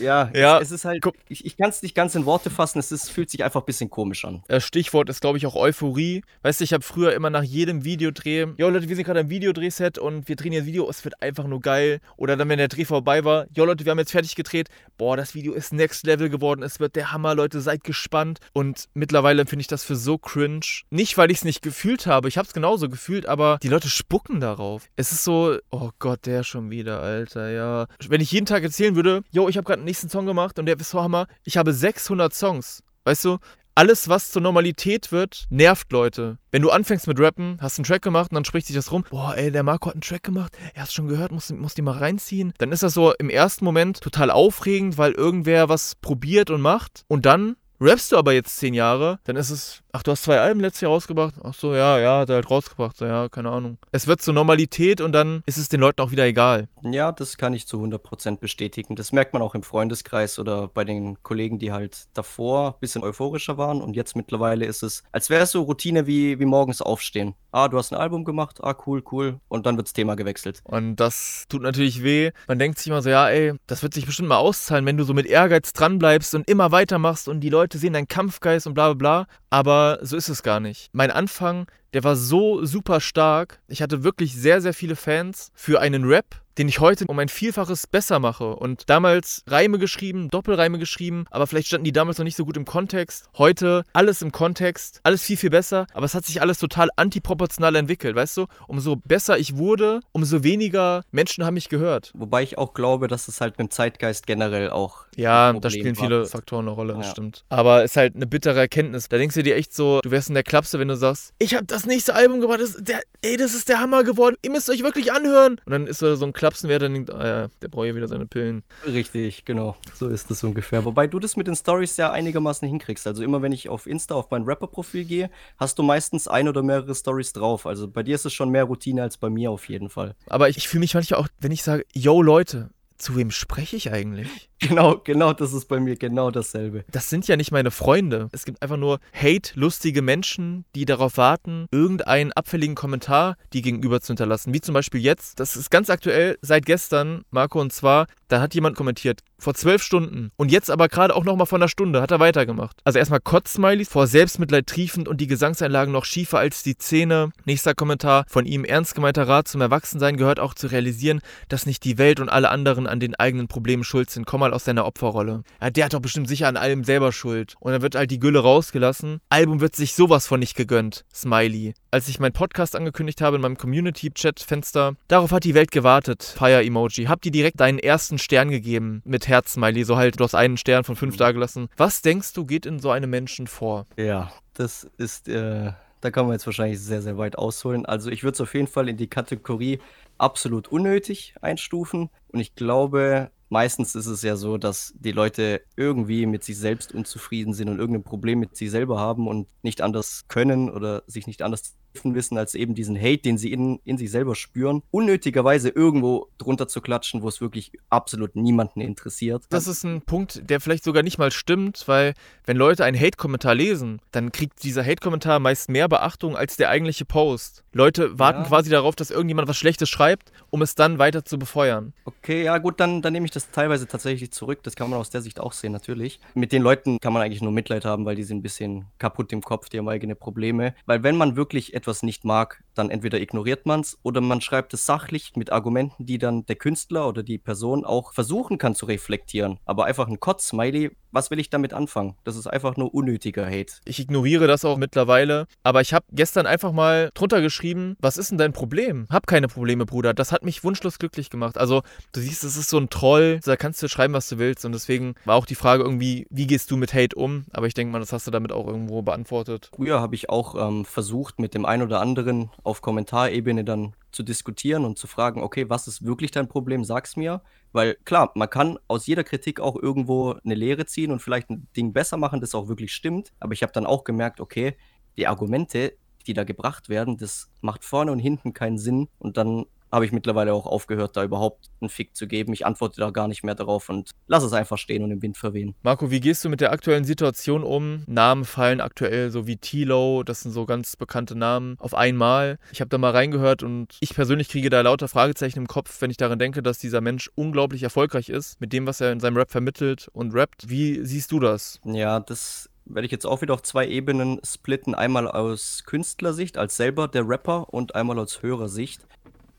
[0.00, 2.92] Ja, Ja, es, ist halt, ich, ich kann es nicht ganz in Worte fassen, es
[2.92, 4.42] ist, fühlt sich einfach ein bisschen komisch an.
[4.58, 6.22] Stichwort ist, glaube ich, auch Euphorie.
[6.42, 9.30] Weißt du, ich habe früher immer nach jedem Videodreh, jo Leute, wir sind gerade im
[9.30, 12.00] Videodrehset und wir drehen jetzt Video, es wird einfach nur geil.
[12.16, 15.16] Oder dann, wenn der Dreh vorbei war, jo Leute, wir haben jetzt fertig gedreht, boah,
[15.16, 18.40] das Video ist next level geworden, es wird der Hammer, Leute, seid gespannt.
[18.52, 20.82] Und mittlerweile finde ich das für so cringe.
[20.90, 23.88] Nicht, weil ich es nicht gefühlt habe, ich habe es genauso gefühlt, aber die Leute
[23.88, 24.88] spucken darauf.
[24.96, 27.86] Es ist so, oh Gott, der schon wieder, Alter, ja.
[28.08, 30.66] Wenn ich jeden Tag erzählen würde, jo, ich habe gerade einen nächsten Song gemacht und
[30.66, 32.82] der ist so Hammer, ich habe 600 Songs.
[33.04, 33.38] Weißt du,
[33.76, 36.38] alles, was zur Normalität wird, nervt Leute.
[36.52, 39.04] Wenn du anfängst mit Rappen, hast einen Track gemacht und dann spricht sich das rum,
[39.10, 41.82] boah, ey, der Marco hat einen Track gemacht, er hat schon gehört, muss, muss die
[41.82, 42.52] mal reinziehen.
[42.58, 47.02] Dann ist das so im ersten Moment total aufregend, weil irgendwer was probiert und macht.
[47.08, 50.40] Und dann rappst du aber jetzt zehn Jahre, dann ist es, ach, du hast zwei
[50.40, 51.34] Alben letztes Jahr rausgebracht?
[51.42, 53.78] Ach so, ja, ja, hat er halt rausgebracht, so, ja, keine Ahnung.
[53.92, 56.68] Es wird zur Normalität und dann ist es den Leuten auch wieder egal.
[56.82, 58.96] Ja, das kann ich zu 100% bestätigen.
[58.96, 63.04] Das merkt man auch im Freundeskreis oder bei den Kollegen, die halt davor ein bisschen
[63.04, 63.80] euphorischer waren.
[63.80, 67.34] Und jetzt mittlerweile ist es, als wäre es so Routine wie, wie morgens aufstehen.
[67.52, 69.38] Ah, du hast ein Album gemacht, ah, cool, cool.
[69.46, 70.60] Und dann wird das Thema gewechselt.
[70.64, 72.32] Und das tut natürlich weh.
[72.48, 75.04] Man denkt sich immer so, ja, ey, das wird sich bestimmt mal auszahlen, wenn du
[75.04, 78.92] so mit Ehrgeiz dranbleibst und immer weitermachst und die Leute sehen deinen Kampfgeist und bla
[78.92, 79.26] bla bla.
[79.50, 80.88] Aber Aber so ist es gar nicht.
[80.92, 83.60] Mein Anfang, der war so super stark.
[83.68, 87.28] Ich hatte wirklich sehr, sehr viele Fans für einen Rap, den ich heute um ein
[87.28, 88.56] Vielfaches besser mache.
[88.56, 92.56] Und damals Reime geschrieben, Doppelreime geschrieben, aber vielleicht standen die damals noch nicht so gut
[92.56, 93.26] im Kontext.
[93.36, 97.74] Heute alles im Kontext, alles viel, viel besser, aber es hat sich alles total antiproportional
[97.76, 98.46] entwickelt, weißt du?
[98.68, 102.12] Umso besser ich wurde, umso weniger Menschen haben mich gehört.
[102.14, 105.06] Wobei ich auch glaube, dass es halt mit dem Zeitgeist generell auch.
[105.16, 106.26] Ja, da spielen viele war.
[106.26, 107.12] Faktoren eine Rolle, das ja.
[107.12, 107.44] stimmt.
[107.48, 109.08] Aber es ist halt eine bittere Erkenntnis.
[109.08, 111.54] Da denkst du dir echt so, du wärst in der Klapse, wenn du sagst, ich
[111.54, 114.68] habe das nächste Album gemacht, das, der, ey, das ist der Hammer geworden, ihr müsst
[114.70, 115.60] euch wirklich anhören.
[115.64, 118.06] Und dann ist so ein Klapsen, wer dann denkt, ah ja, der braucht ja wieder
[118.06, 118.64] seine Pillen.
[118.84, 119.76] Richtig, genau.
[119.94, 120.84] So ist das ungefähr.
[120.84, 123.06] Wobei du das mit den Stories ja einigermaßen hinkriegst.
[123.06, 126.62] Also immer wenn ich auf Insta auf mein Rapper-Profil gehe, hast du meistens ein oder
[126.62, 127.64] mehrere Stories drauf.
[127.64, 130.16] Also bei dir ist es schon mehr Routine als bei mir auf jeden Fall.
[130.26, 133.76] Aber ich, ich fühle mich manchmal auch, wenn ich sage, yo Leute, zu wem spreche
[133.76, 134.50] ich eigentlich?
[134.68, 136.84] Genau, genau, das ist bei mir genau dasselbe.
[136.90, 138.28] Das sind ja nicht meine Freunde.
[138.32, 144.08] Es gibt einfach nur hate-lustige Menschen, die darauf warten, irgendeinen abfälligen Kommentar die gegenüber zu
[144.08, 144.54] hinterlassen.
[144.54, 148.54] Wie zum Beispiel jetzt, das ist ganz aktuell seit gestern, Marco, und zwar, da hat
[148.54, 152.10] jemand kommentiert, vor zwölf Stunden und jetzt aber gerade auch nochmal vor einer Stunde hat
[152.10, 152.80] er weitergemacht.
[152.84, 157.30] Also erstmal Kotz-Smileys, vor Selbstmitleid triefend und die Gesangseinlagen noch schiefer als die Zähne.
[157.44, 161.84] Nächster Kommentar von ihm, ernst gemeinter Rat zum Erwachsensein gehört auch zu realisieren, dass nicht
[161.84, 164.26] die Welt und alle anderen an den eigenen Problemen schuld sind.
[164.26, 165.42] Komm mal aus deiner Opferrolle.
[165.60, 167.54] Ja, der hat doch bestimmt sicher an allem selber Schuld.
[167.60, 169.20] Und dann wird halt die Gülle rausgelassen.
[169.28, 171.04] Album wird sich sowas von nicht gegönnt.
[171.14, 171.74] Smiley.
[171.90, 176.22] Als ich meinen Podcast angekündigt habe in meinem Community-Chat-Fenster, darauf hat die Welt gewartet.
[176.22, 177.04] Fire-Emoji.
[177.04, 179.02] Hab dir direkt deinen ersten Stern gegeben.
[179.04, 179.84] Mit Herz-Smiley.
[179.84, 181.18] So halt, du hast einen Stern von fünf mhm.
[181.18, 181.68] dagelassen.
[181.76, 183.86] Was denkst du, geht in so einem Menschen vor?
[183.96, 187.86] Ja, das ist, äh, da kann man jetzt wahrscheinlich sehr, sehr weit ausholen.
[187.86, 189.80] Also ich würde es auf jeden Fall in die Kategorie
[190.18, 192.10] absolut unnötig einstufen.
[192.28, 196.92] Und ich glaube, meistens ist es ja so, dass die Leute irgendwie mit sich selbst
[196.92, 201.28] unzufrieden sind und irgendein Problem mit sich selber haben und nicht anders können oder sich
[201.28, 205.68] nicht anders wissen, als eben diesen Hate, den sie in, in sich selber spüren, unnötigerweise
[205.68, 209.44] irgendwo drunter zu klatschen, wo es wirklich absolut niemanden interessiert.
[209.50, 213.54] Das ist ein Punkt, der vielleicht sogar nicht mal stimmt, weil wenn Leute einen Hate-Kommentar
[213.54, 217.64] lesen, dann kriegt dieser Hate-Kommentar meist mehr Beachtung als der eigentliche Post.
[217.72, 218.48] Leute warten ja.
[218.48, 221.92] quasi darauf, dass irgendjemand was Schlechtes schreibt, um es dann weiter zu befeuern.
[222.04, 224.62] Okay, ja gut, dann, dann nehme ich das teilweise tatsächlich zurück.
[224.62, 226.20] Das kann man aus der Sicht auch sehen, natürlich.
[226.34, 229.32] Mit den Leuten kann man eigentlich nur Mitleid haben, weil die sind ein bisschen kaputt
[229.32, 230.74] im Kopf, die haben eigene Probleme.
[230.86, 234.40] Weil wenn man wirklich etwas etwas nicht mag, dann entweder ignoriert man es oder man
[234.40, 238.74] schreibt es sachlich mit Argumenten, die dann der Künstler oder die Person auch versuchen kann
[238.74, 239.58] zu reflektieren.
[239.64, 242.16] Aber einfach ein Kotz-Smiley, was will ich damit anfangen?
[242.24, 243.74] Das ist einfach nur unnötiger Hate.
[243.84, 248.30] Ich ignoriere das auch mittlerweile, aber ich habe gestern einfach mal drunter geschrieben, was ist
[248.30, 249.06] denn dein Problem?
[249.10, 250.12] Hab keine Probleme, Bruder.
[250.12, 251.56] Das hat mich wunschlos glücklich gemacht.
[251.56, 251.82] Also,
[252.12, 254.72] du siehst, es ist so ein Troll, da kannst du schreiben, was du willst und
[254.72, 257.44] deswegen war auch die Frage irgendwie, wie gehst du mit Hate um?
[257.52, 259.70] Aber ich denke mal, das hast du damit auch irgendwo beantwortet.
[259.74, 264.22] Früher habe ich auch ähm, versucht, mit dem einen oder anderen auf Kommentarebene dann zu
[264.22, 266.84] diskutieren und zu fragen, okay, was ist wirklich dein Problem?
[266.84, 267.42] Sag's mir.
[267.72, 271.68] Weil klar, man kann aus jeder Kritik auch irgendwo eine Lehre ziehen und vielleicht ein
[271.76, 273.32] Ding besser machen, das auch wirklich stimmt.
[273.38, 274.76] Aber ich habe dann auch gemerkt, okay,
[275.16, 275.96] die Argumente,
[276.26, 279.08] die da gebracht werden, das macht vorne und hinten keinen Sinn.
[279.18, 282.52] Und dann habe ich mittlerweile auch aufgehört, da überhaupt einen Fick zu geben.
[282.52, 285.36] Ich antworte da gar nicht mehr darauf und lasse es einfach stehen und im Wind
[285.36, 285.74] verwehen.
[285.82, 288.02] Marco, wie gehst du mit der aktuellen Situation um?
[288.06, 292.58] Namen fallen aktuell so wie Tilo, das sind so ganz bekannte Namen auf einmal.
[292.72, 296.10] Ich habe da mal reingehört und ich persönlich kriege da lauter Fragezeichen im Kopf, wenn
[296.10, 299.36] ich daran denke, dass dieser Mensch unglaublich erfolgreich ist mit dem, was er in seinem
[299.36, 300.68] Rap vermittelt und rappt.
[300.68, 301.80] Wie siehst du das?
[301.84, 304.94] Ja, das werde ich jetzt auch wieder auf zwei Ebenen splitten.
[304.94, 309.06] Einmal aus Künstlersicht, als selber der Rapper und einmal aus Hörersicht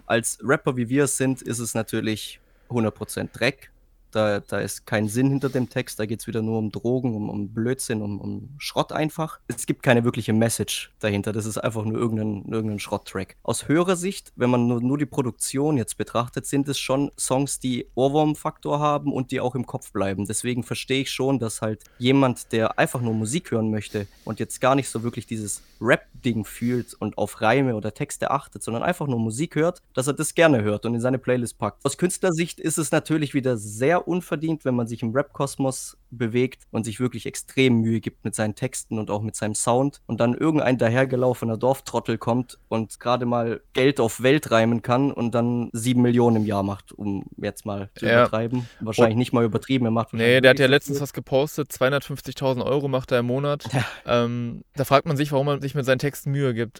[0.06, 2.40] als Rapper wie wir es sind, ist es natürlich
[2.70, 3.72] 100% Dreck.
[4.16, 7.16] Da, da ist kein Sinn hinter dem Text, da geht es wieder nur um Drogen,
[7.16, 9.42] um, um Blödsinn, um, um Schrott einfach.
[9.48, 13.36] Es gibt keine wirkliche Message dahinter, das ist einfach nur irgendein, irgendein Schrotttrack.
[13.44, 17.60] Aus höherer Sicht, wenn man nur, nur die Produktion jetzt betrachtet, sind es schon Songs,
[17.60, 20.26] die Ohrwurm-Faktor haben und die auch im Kopf bleiben.
[20.26, 24.62] Deswegen verstehe ich schon, dass halt jemand, der einfach nur Musik hören möchte und jetzt
[24.62, 29.08] gar nicht so wirklich dieses Rap-Ding fühlt und auf Reime oder Texte achtet, sondern einfach
[29.08, 31.84] nur Musik hört, dass er das gerne hört und in seine Playlist packt.
[31.84, 36.84] Aus Künstlersicht ist es natürlich wieder sehr unverdient, wenn man sich im Rap-Kosmos bewegt und
[36.84, 40.34] sich wirklich extrem Mühe gibt mit seinen Texten und auch mit seinem Sound und dann
[40.34, 46.02] irgendein dahergelaufener Dorftrottel kommt und gerade mal Geld auf Welt reimen kann und dann sieben
[46.02, 48.22] Millionen im Jahr macht, um jetzt mal zu ja.
[48.22, 48.68] übertreiben.
[48.80, 49.20] Wahrscheinlich oh.
[49.20, 49.86] nicht mal übertrieben.
[49.86, 53.66] Er macht nee, der hat ja letztens was gepostet, 250.000 Euro macht er im Monat.
[53.74, 53.86] Ja.
[54.06, 56.80] Ähm, da fragt man sich, warum man sich mit seinen Texten Mühe gibt.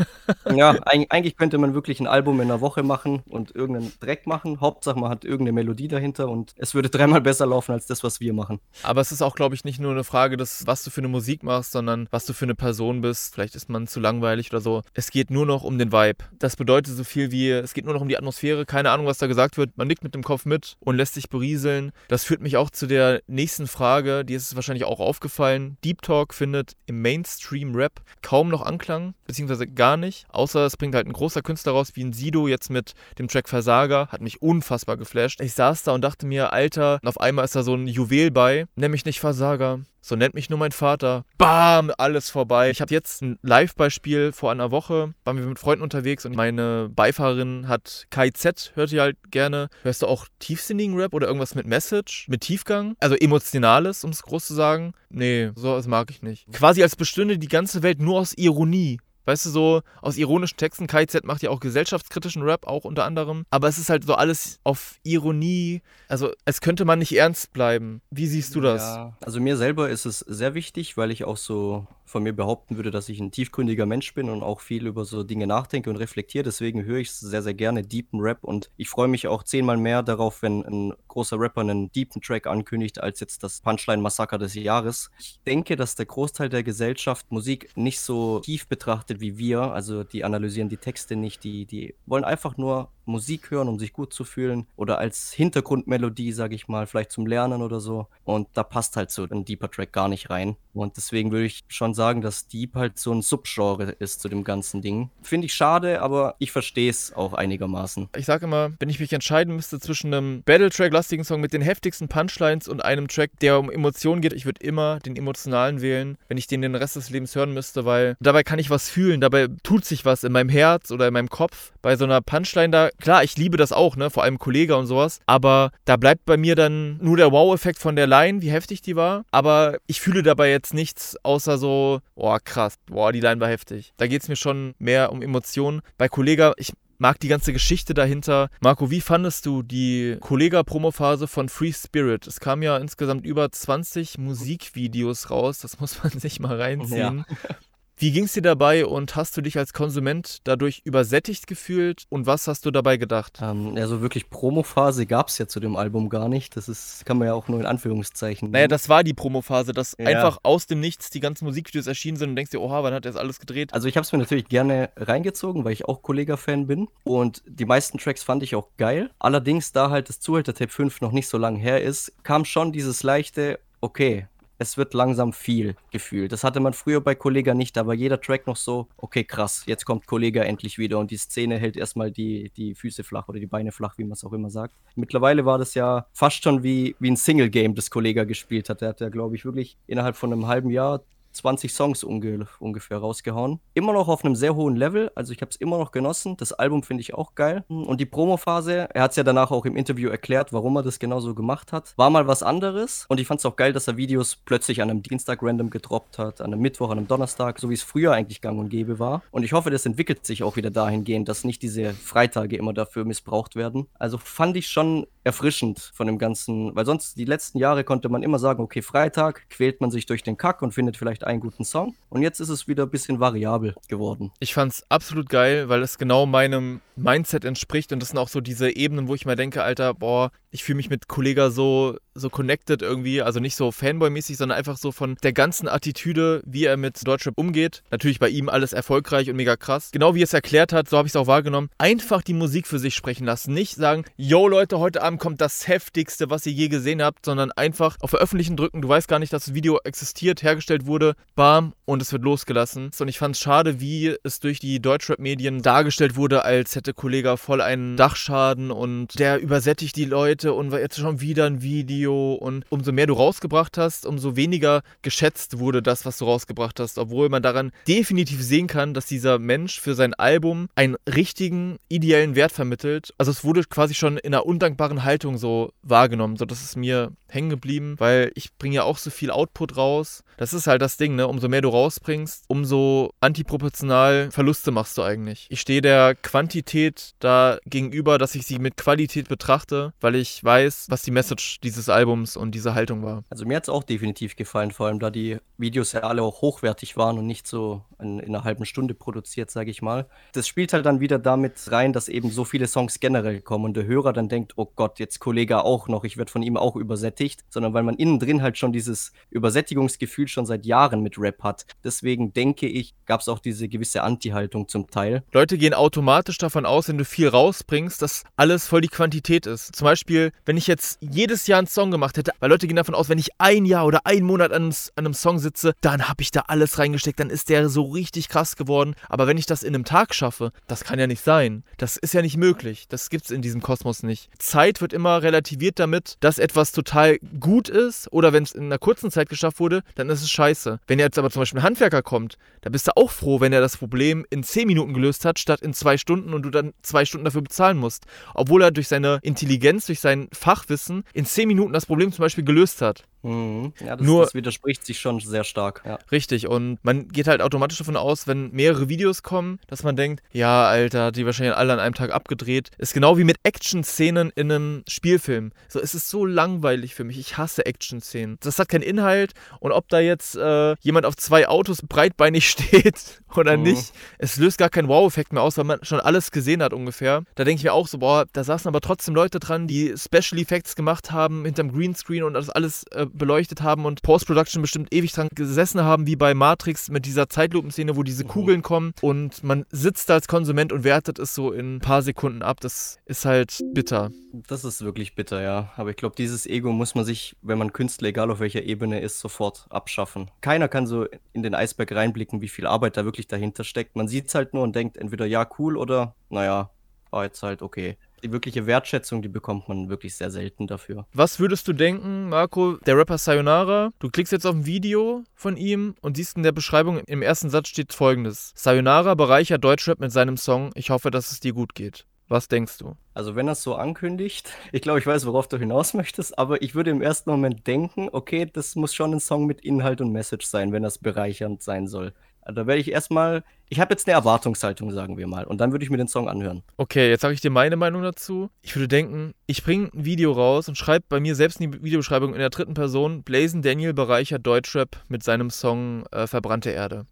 [0.54, 4.60] ja, eigentlich könnte man wirklich ein Album in einer Woche machen und irgendeinen Dreck machen.
[4.60, 8.20] Hauptsache man hat irgendeine Melodie dahinter und es würde dreimal besser laufen als das, was
[8.20, 8.60] wir machen.
[8.82, 11.08] Aber es ist auch, glaube ich, nicht nur eine Frage des, was du für eine
[11.08, 13.34] Musik machst, sondern was du für eine Person bist.
[13.34, 14.82] Vielleicht ist man zu langweilig oder so.
[14.94, 16.24] Es geht nur noch um den Vibe.
[16.38, 18.66] Das bedeutet so viel wie, es geht nur noch um die Atmosphäre.
[18.66, 19.76] Keine Ahnung, was da gesagt wird.
[19.76, 21.92] Man nickt mit dem Kopf mit und lässt sich berieseln.
[22.08, 24.24] Das führt mich auch zu der nächsten Frage.
[24.24, 25.76] Die ist wahrscheinlich auch aufgefallen.
[25.84, 30.26] Deep Talk findet im Mainstream-Rap kaum noch Anklang, beziehungsweise gar nicht.
[30.28, 33.48] Außer es bringt halt ein großer Künstler raus, wie ein Sido jetzt mit dem Track
[33.48, 34.08] Versager.
[34.08, 35.40] Hat mich unfassbar geflasht.
[35.40, 38.55] Ich saß da und dachte mir, Alter, auf einmal ist da so ein Juwel bei.
[38.76, 39.80] Nenn mich nicht Versager.
[40.00, 41.24] So nennt mich nur mein Vater.
[41.36, 42.70] Bam, alles vorbei.
[42.70, 45.14] Ich habe jetzt ein Live-Beispiel vor einer Woche.
[45.24, 49.68] Waren wir mit Freunden unterwegs und meine Beifahrerin hat KIZ, hört ihr halt gerne.
[49.82, 52.94] Hörst du auch tiefsinnigen Rap oder irgendwas mit Message, mit Tiefgang?
[53.00, 54.92] Also emotionales, um es groß zu sagen?
[55.08, 56.46] Nee, so das mag ich nicht.
[56.52, 59.00] Quasi als bestünde die ganze Welt nur aus Ironie.
[59.26, 60.86] Weißt du, so aus ironischen Texten.
[60.86, 63.44] KZ macht ja auch gesellschaftskritischen Rap, auch unter anderem.
[63.50, 65.82] Aber es ist halt so alles auf Ironie.
[66.08, 68.00] Also, es könnte man nicht ernst bleiben.
[68.10, 68.82] Wie siehst du das?
[68.82, 72.76] Ja, also mir selber ist es sehr wichtig, weil ich auch so von mir behaupten
[72.76, 75.96] würde, dass ich ein tiefgründiger Mensch bin und auch viel über so Dinge nachdenke und
[75.96, 76.44] reflektiere.
[76.44, 80.02] Deswegen höre ich sehr, sehr gerne deepen Rap und ich freue mich auch zehnmal mehr
[80.02, 85.10] darauf, wenn ein großer Rapper einen deepen Track ankündigt, als jetzt das Punchline-Massaker des Jahres.
[85.18, 89.62] Ich denke, dass der Großteil der Gesellschaft Musik nicht so tief betrachtet wie wir.
[89.72, 93.92] Also die analysieren die Texte nicht, die, die wollen einfach nur Musik hören, um sich
[93.92, 98.06] gut zu fühlen oder als Hintergrundmelodie, sage ich mal, vielleicht zum Lernen oder so.
[98.24, 100.56] Und da passt halt so ein deeper Track gar nicht rein.
[100.74, 104.44] Und deswegen würde ich schon sagen, dass Deep halt so ein Subgenre ist zu dem
[104.44, 105.10] ganzen Ding.
[105.22, 108.10] Finde ich schade, aber ich verstehe es auch einigermaßen.
[108.16, 112.08] Ich sage immer, wenn ich mich entscheiden müsste zwischen einem Battle-Track-lastigen Song mit den heftigsten
[112.08, 116.36] Punchlines und einem Track, der um Emotionen geht, ich würde immer den emotionalen wählen, wenn
[116.36, 119.48] ich den den Rest des Lebens hören müsste, weil dabei kann ich was fühlen, dabei
[119.62, 121.72] tut sich was in meinem Herz oder in meinem Kopf.
[121.80, 124.86] Bei so einer Punchline da klar, ich liebe das auch, ne, vor allem Kollege und
[124.86, 128.82] sowas, aber da bleibt bei mir dann nur der Wow-Effekt von der Line, wie heftig
[128.82, 133.40] die war, aber ich fühle dabei jetzt nichts außer so, boah, krass, boah, die Line
[133.40, 133.92] war heftig.
[133.96, 135.82] Da geht es mir schon mehr um Emotionen.
[135.98, 138.48] Bei Kollega, ich mag die ganze Geschichte dahinter.
[138.60, 142.26] Marco, wie fandest du die Kollega-Promo-Phase von Free Spirit?
[142.26, 147.24] Es kamen ja insgesamt über 20 Musikvideos raus, das muss man sich mal reinziehen.
[147.28, 147.56] Ja.
[147.98, 152.26] Wie ging es dir dabei und hast du dich als Konsument dadurch übersättigt gefühlt und
[152.26, 153.38] was hast du dabei gedacht?
[153.40, 156.58] Ähm, ja, so wirklich Promophase gab es ja zu dem Album gar nicht.
[156.58, 158.50] Das ist, kann man ja auch nur in Anführungszeichen.
[158.50, 160.08] Naja, das war die Promophase, dass ja.
[160.08, 163.06] einfach aus dem Nichts die ganzen Musikvideos erschienen sind und denkst dir, oha, wann hat
[163.06, 163.72] er das alles gedreht?
[163.72, 167.64] Also ich habe es mir natürlich gerne reingezogen, weil ich auch Kollega-Fan bin und die
[167.64, 169.08] meisten Tracks fand ich auch geil.
[169.18, 173.02] Allerdings, da halt das Zuhälter-Tape 5 noch nicht so lang her ist, kam schon dieses
[173.02, 174.26] leichte, okay,
[174.58, 176.32] es wird langsam viel gefühlt.
[176.32, 179.64] Das hatte man früher bei Kollega nicht, da war jeder Track noch so, okay, krass,
[179.66, 183.38] jetzt kommt Kollega endlich wieder und die Szene hält erstmal die, die Füße flach oder
[183.38, 184.74] die Beine flach, wie man es auch immer sagt.
[184.94, 188.80] Mittlerweile war das ja fast schon wie, wie ein Single-Game, das Kollega gespielt hat.
[188.80, 191.02] Der hat ja, glaube ich, wirklich innerhalb von einem halben Jahr
[191.36, 193.60] 20 Songs unge ungefähr rausgehauen.
[193.74, 196.36] Immer noch auf einem sehr hohen Level, also ich habe es immer noch genossen.
[196.36, 197.64] Das Album finde ich auch geil.
[197.68, 200.98] Und die Promo-Phase, er hat es ja danach auch im Interview erklärt, warum er das
[200.98, 203.06] genauso gemacht hat, war mal was anderes.
[203.08, 206.18] Und ich fand es auch geil, dass er Videos plötzlich an einem Dienstag random gedroppt
[206.18, 208.98] hat, an einem Mittwoch, an einem Donnerstag, so wie es früher eigentlich gang und gäbe
[208.98, 209.22] war.
[209.30, 213.04] Und ich hoffe, das entwickelt sich auch wieder dahingehend, dass nicht diese Freitage immer dafür
[213.04, 213.86] missbraucht werden.
[213.98, 218.22] Also fand ich schon erfrischend von dem Ganzen, weil sonst die letzten Jahre konnte man
[218.22, 221.64] immer sagen, okay, Freitag quält man sich durch den Kack und findet vielleicht einen guten
[221.64, 221.94] Song.
[222.08, 224.32] Und jetzt ist es wieder ein bisschen variabel geworden.
[224.40, 227.92] Ich fand es absolut geil, weil es genau meinem Mindset entspricht.
[227.92, 230.76] Und das sind auch so diese Ebenen, wo ich mir denke, Alter, boah, ich fühle
[230.76, 233.20] mich mit Kollega so, so connected irgendwie.
[233.20, 237.36] Also nicht so Fanboy-mäßig, sondern einfach so von der ganzen Attitüde, wie er mit Deutschrap
[237.36, 237.82] umgeht.
[237.90, 239.90] Natürlich bei ihm alles erfolgreich und mega krass.
[239.92, 241.68] Genau wie er es erklärt hat, so habe ich es auch wahrgenommen.
[241.76, 243.52] Einfach die Musik für sich sprechen lassen.
[243.52, 247.52] Nicht sagen, yo Leute, heute Abend kommt das heftigste, was ihr je gesehen habt, sondern
[247.52, 248.80] einfach auf Veröffentlichen drücken.
[248.80, 251.16] Du weißt gar nicht, dass das Video existiert, hergestellt wurde.
[251.34, 252.90] Bam, und es wird losgelassen.
[252.98, 257.36] Und ich fand es schade, wie es durch die Deutschrap-Medien dargestellt wurde, als hätte Kollega
[257.36, 262.34] voll einen Dachschaden und der übersättigt die Leute und jetzt schon wieder ein Video.
[262.34, 266.98] Und umso mehr du rausgebracht hast, umso weniger geschätzt wurde das, was du rausgebracht hast.
[266.98, 272.34] Obwohl man daran definitiv sehen kann, dass dieser Mensch für sein Album einen richtigen, ideellen
[272.34, 273.12] Wert vermittelt.
[273.18, 276.36] Also es wurde quasi schon in einer undankbaren Haltung so wahrgenommen.
[276.36, 280.22] So, das ist mir hängen geblieben, weil ich bringe ja auch so viel Output raus.
[280.36, 281.26] Das ist halt das Ding, ne?
[281.26, 285.46] Umso mehr du rausbringst, umso antiproportional Verluste machst du eigentlich.
[285.50, 290.44] Ich stehe der Quantität da gegenüber, dass ich sie mit Qualität betrachte, weil ich ich
[290.44, 293.24] weiß, was die Message dieses Albums und diese Haltung war.
[293.30, 296.42] Also mir hat es auch definitiv gefallen, vor allem da die Videos ja alle auch
[296.42, 300.06] hochwertig waren und nicht so in, in einer halben Stunde produziert, sage ich mal.
[300.32, 303.76] Das spielt halt dann wieder damit rein, dass eben so viele Songs generell kommen und
[303.76, 306.76] der Hörer dann denkt, oh Gott, jetzt Kollege auch noch, ich werde von ihm auch
[306.76, 311.42] übersättigt, sondern weil man innen drin halt schon dieses Übersättigungsgefühl schon seit Jahren mit Rap
[311.42, 311.66] hat.
[311.84, 315.22] Deswegen denke ich, gab es auch diese gewisse Anti-Haltung zum Teil.
[315.32, 319.74] Leute gehen automatisch davon aus, wenn du viel rausbringst, dass alles voll die Quantität ist.
[319.74, 322.94] Zum Beispiel, wenn ich jetzt jedes Jahr einen Song gemacht hätte, weil Leute gehen davon
[322.94, 326.08] aus, wenn ich ein Jahr oder einen Monat an einem, an einem Song sitze, dann
[326.08, 328.94] habe ich da alles reingesteckt, dann ist der so richtig krass geworden.
[329.08, 331.64] Aber wenn ich das in einem Tag schaffe, das kann ja nicht sein.
[331.78, 332.86] Das ist ja nicht möglich.
[332.88, 334.30] Das gibt es in diesem Kosmos nicht.
[334.38, 338.78] Zeit wird immer relativiert damit, dass etwas total gut ist oder wenn es in einer
[338.78, 340.80] kurzen Zeit geschafft wurde, dann ist es scheiße.
[340.86, 343.60] Wenn jetzt aber zum Beispiel ein Handwerker kommt, dann bist du auch froh, wenn er
[343.60, 347.04] das Problem in 10 Minuten gelöst hat, statt in zwei Stunden und du dann zwei
[347.04, 348.04] Stunden dafür bezahlen musst.
[348.34, 352.44] Obwohl er durch seine Intelligenz, durch sein Fachwissen in 10 Minuten das Problem zum Beispiel
[352.44, 353.08] gelöst hat.
[353.26, 353.72] Mhm.
[353.84, 355.82] Ja, das, Nur, das widerspricht sich schon sehr stark.
[355.84, 355.98] Ja.
[356.12, 360.22] Richtig, und man geht halt automatisch davon aus, wenn mehrere Videos kommen, dass man denkt,
[360.32, 362.70] ja, Alter, die wahrscheinlich alle an einem Tag abgedreht.
[362.78, 365.52] Ist genau wie mit Action-Szenen in einem Spielfilm.
[365.68, 367.18] So, es ist so langweilig für mich.
[367.18, 368.38] Ich hasse Action-Szenen.
[368.40, 373.22] Das hat keinen Inhalt und ob da jetzt äh, jemand auf zwei Autos breitbeinig steht
[373.34, 373.64] oder mhm.
[373.64, 377.24] nicht, es löst gar keinen Wow-Effekt mehr aus, weil man schon alles gesehen hat ungefähr.
[377.34, 380.40] Da denke ich mir auch so, boah, da saßen aber trotzdem Leute dran, die Special
[380.40, 385.12] Effects gemacht haben hinterm Greenscreen und das alles äh, beleuchtet haben und Post-Production bestimmt ewig
[385.12, 388.28] dran gesessen haben, wie bei Matrix mit dieser Zeitlupenszene, wo diese mhm.
[388.28, 392.02] Kugeln kommen und man sitzt da als Konsument und wertet es so in ein paar
[392.02, 392.60] Sekunden ab.
[392.60, 394.10] Das ist halt bitter.
[394.48, 395.72] Das ist wirklich bitter, ja.
[395.76, 399.00] Aber ich glaube, dieses Ego muss man sich, wenn man Künstler, egal auf welcher Ebene
[399.00, 400.30] ist, sofort abschaffen.
[400.40, 403.96] Keiner kann so in den Eisberg reinblicken, wie viel Arbeit da wirklich dahinter steckt.
[403.96, 406.70] Man sieht es halt nur und denkt entweder ja, cool oder naja,
[407.10, 407.96] war jetzt halt okay
[408.26, 411.06] die wirkliche Wertschätzung, die bekommt man wirklich sehr selten dafür.
[411.12, 413.90] Was würdest du denken, Marco, der Rapper Sayonara?
[413.98, 417.50] Du klickst jetzt auf ein Video von ihm und siehst in der Beschreibung, im ersten
[417.50, 418.52] Satz steht folgendes.
[418.56, 420.70] Sayonara bereichert Deutschrap mit seinem Song.
[420.74, 422.06] Ich hoffe, dass es dir gut geht.
[422.28, 422.96] Was denkst du?
[423.14, 426.60] Also wenn er es so ankündigt, ich glaube, ich weiß, worauf du hinaus möchtest, aber
[426.60, 430.10] ich würde im ersten Moment denken, okay, das muss schon ein Song mit Inhalt und
[430.10, 432.12] Message sein, wenn das bereichernd sein soll.
[432.46, 435.72] Also da werde ich erstmal, ich habe jetzt eine Erwartungshaltung, sagen wir mal, und dann
[435.72, 436.62] würde ich mir den Song anhören.
[436.76, 438.50] Okay, jetzt sage ich dir meine Meinung dazu.
[438.62, 441.82] Ich würde denken, ich bringe ein Video raus und schreibe bei mir selbst in die
[441.82, 447.06] Videobeschreibung in der dritten Person, Blazen Daniel bereichert Deutschrap mit seinem Song äh, Verbrannte Erde.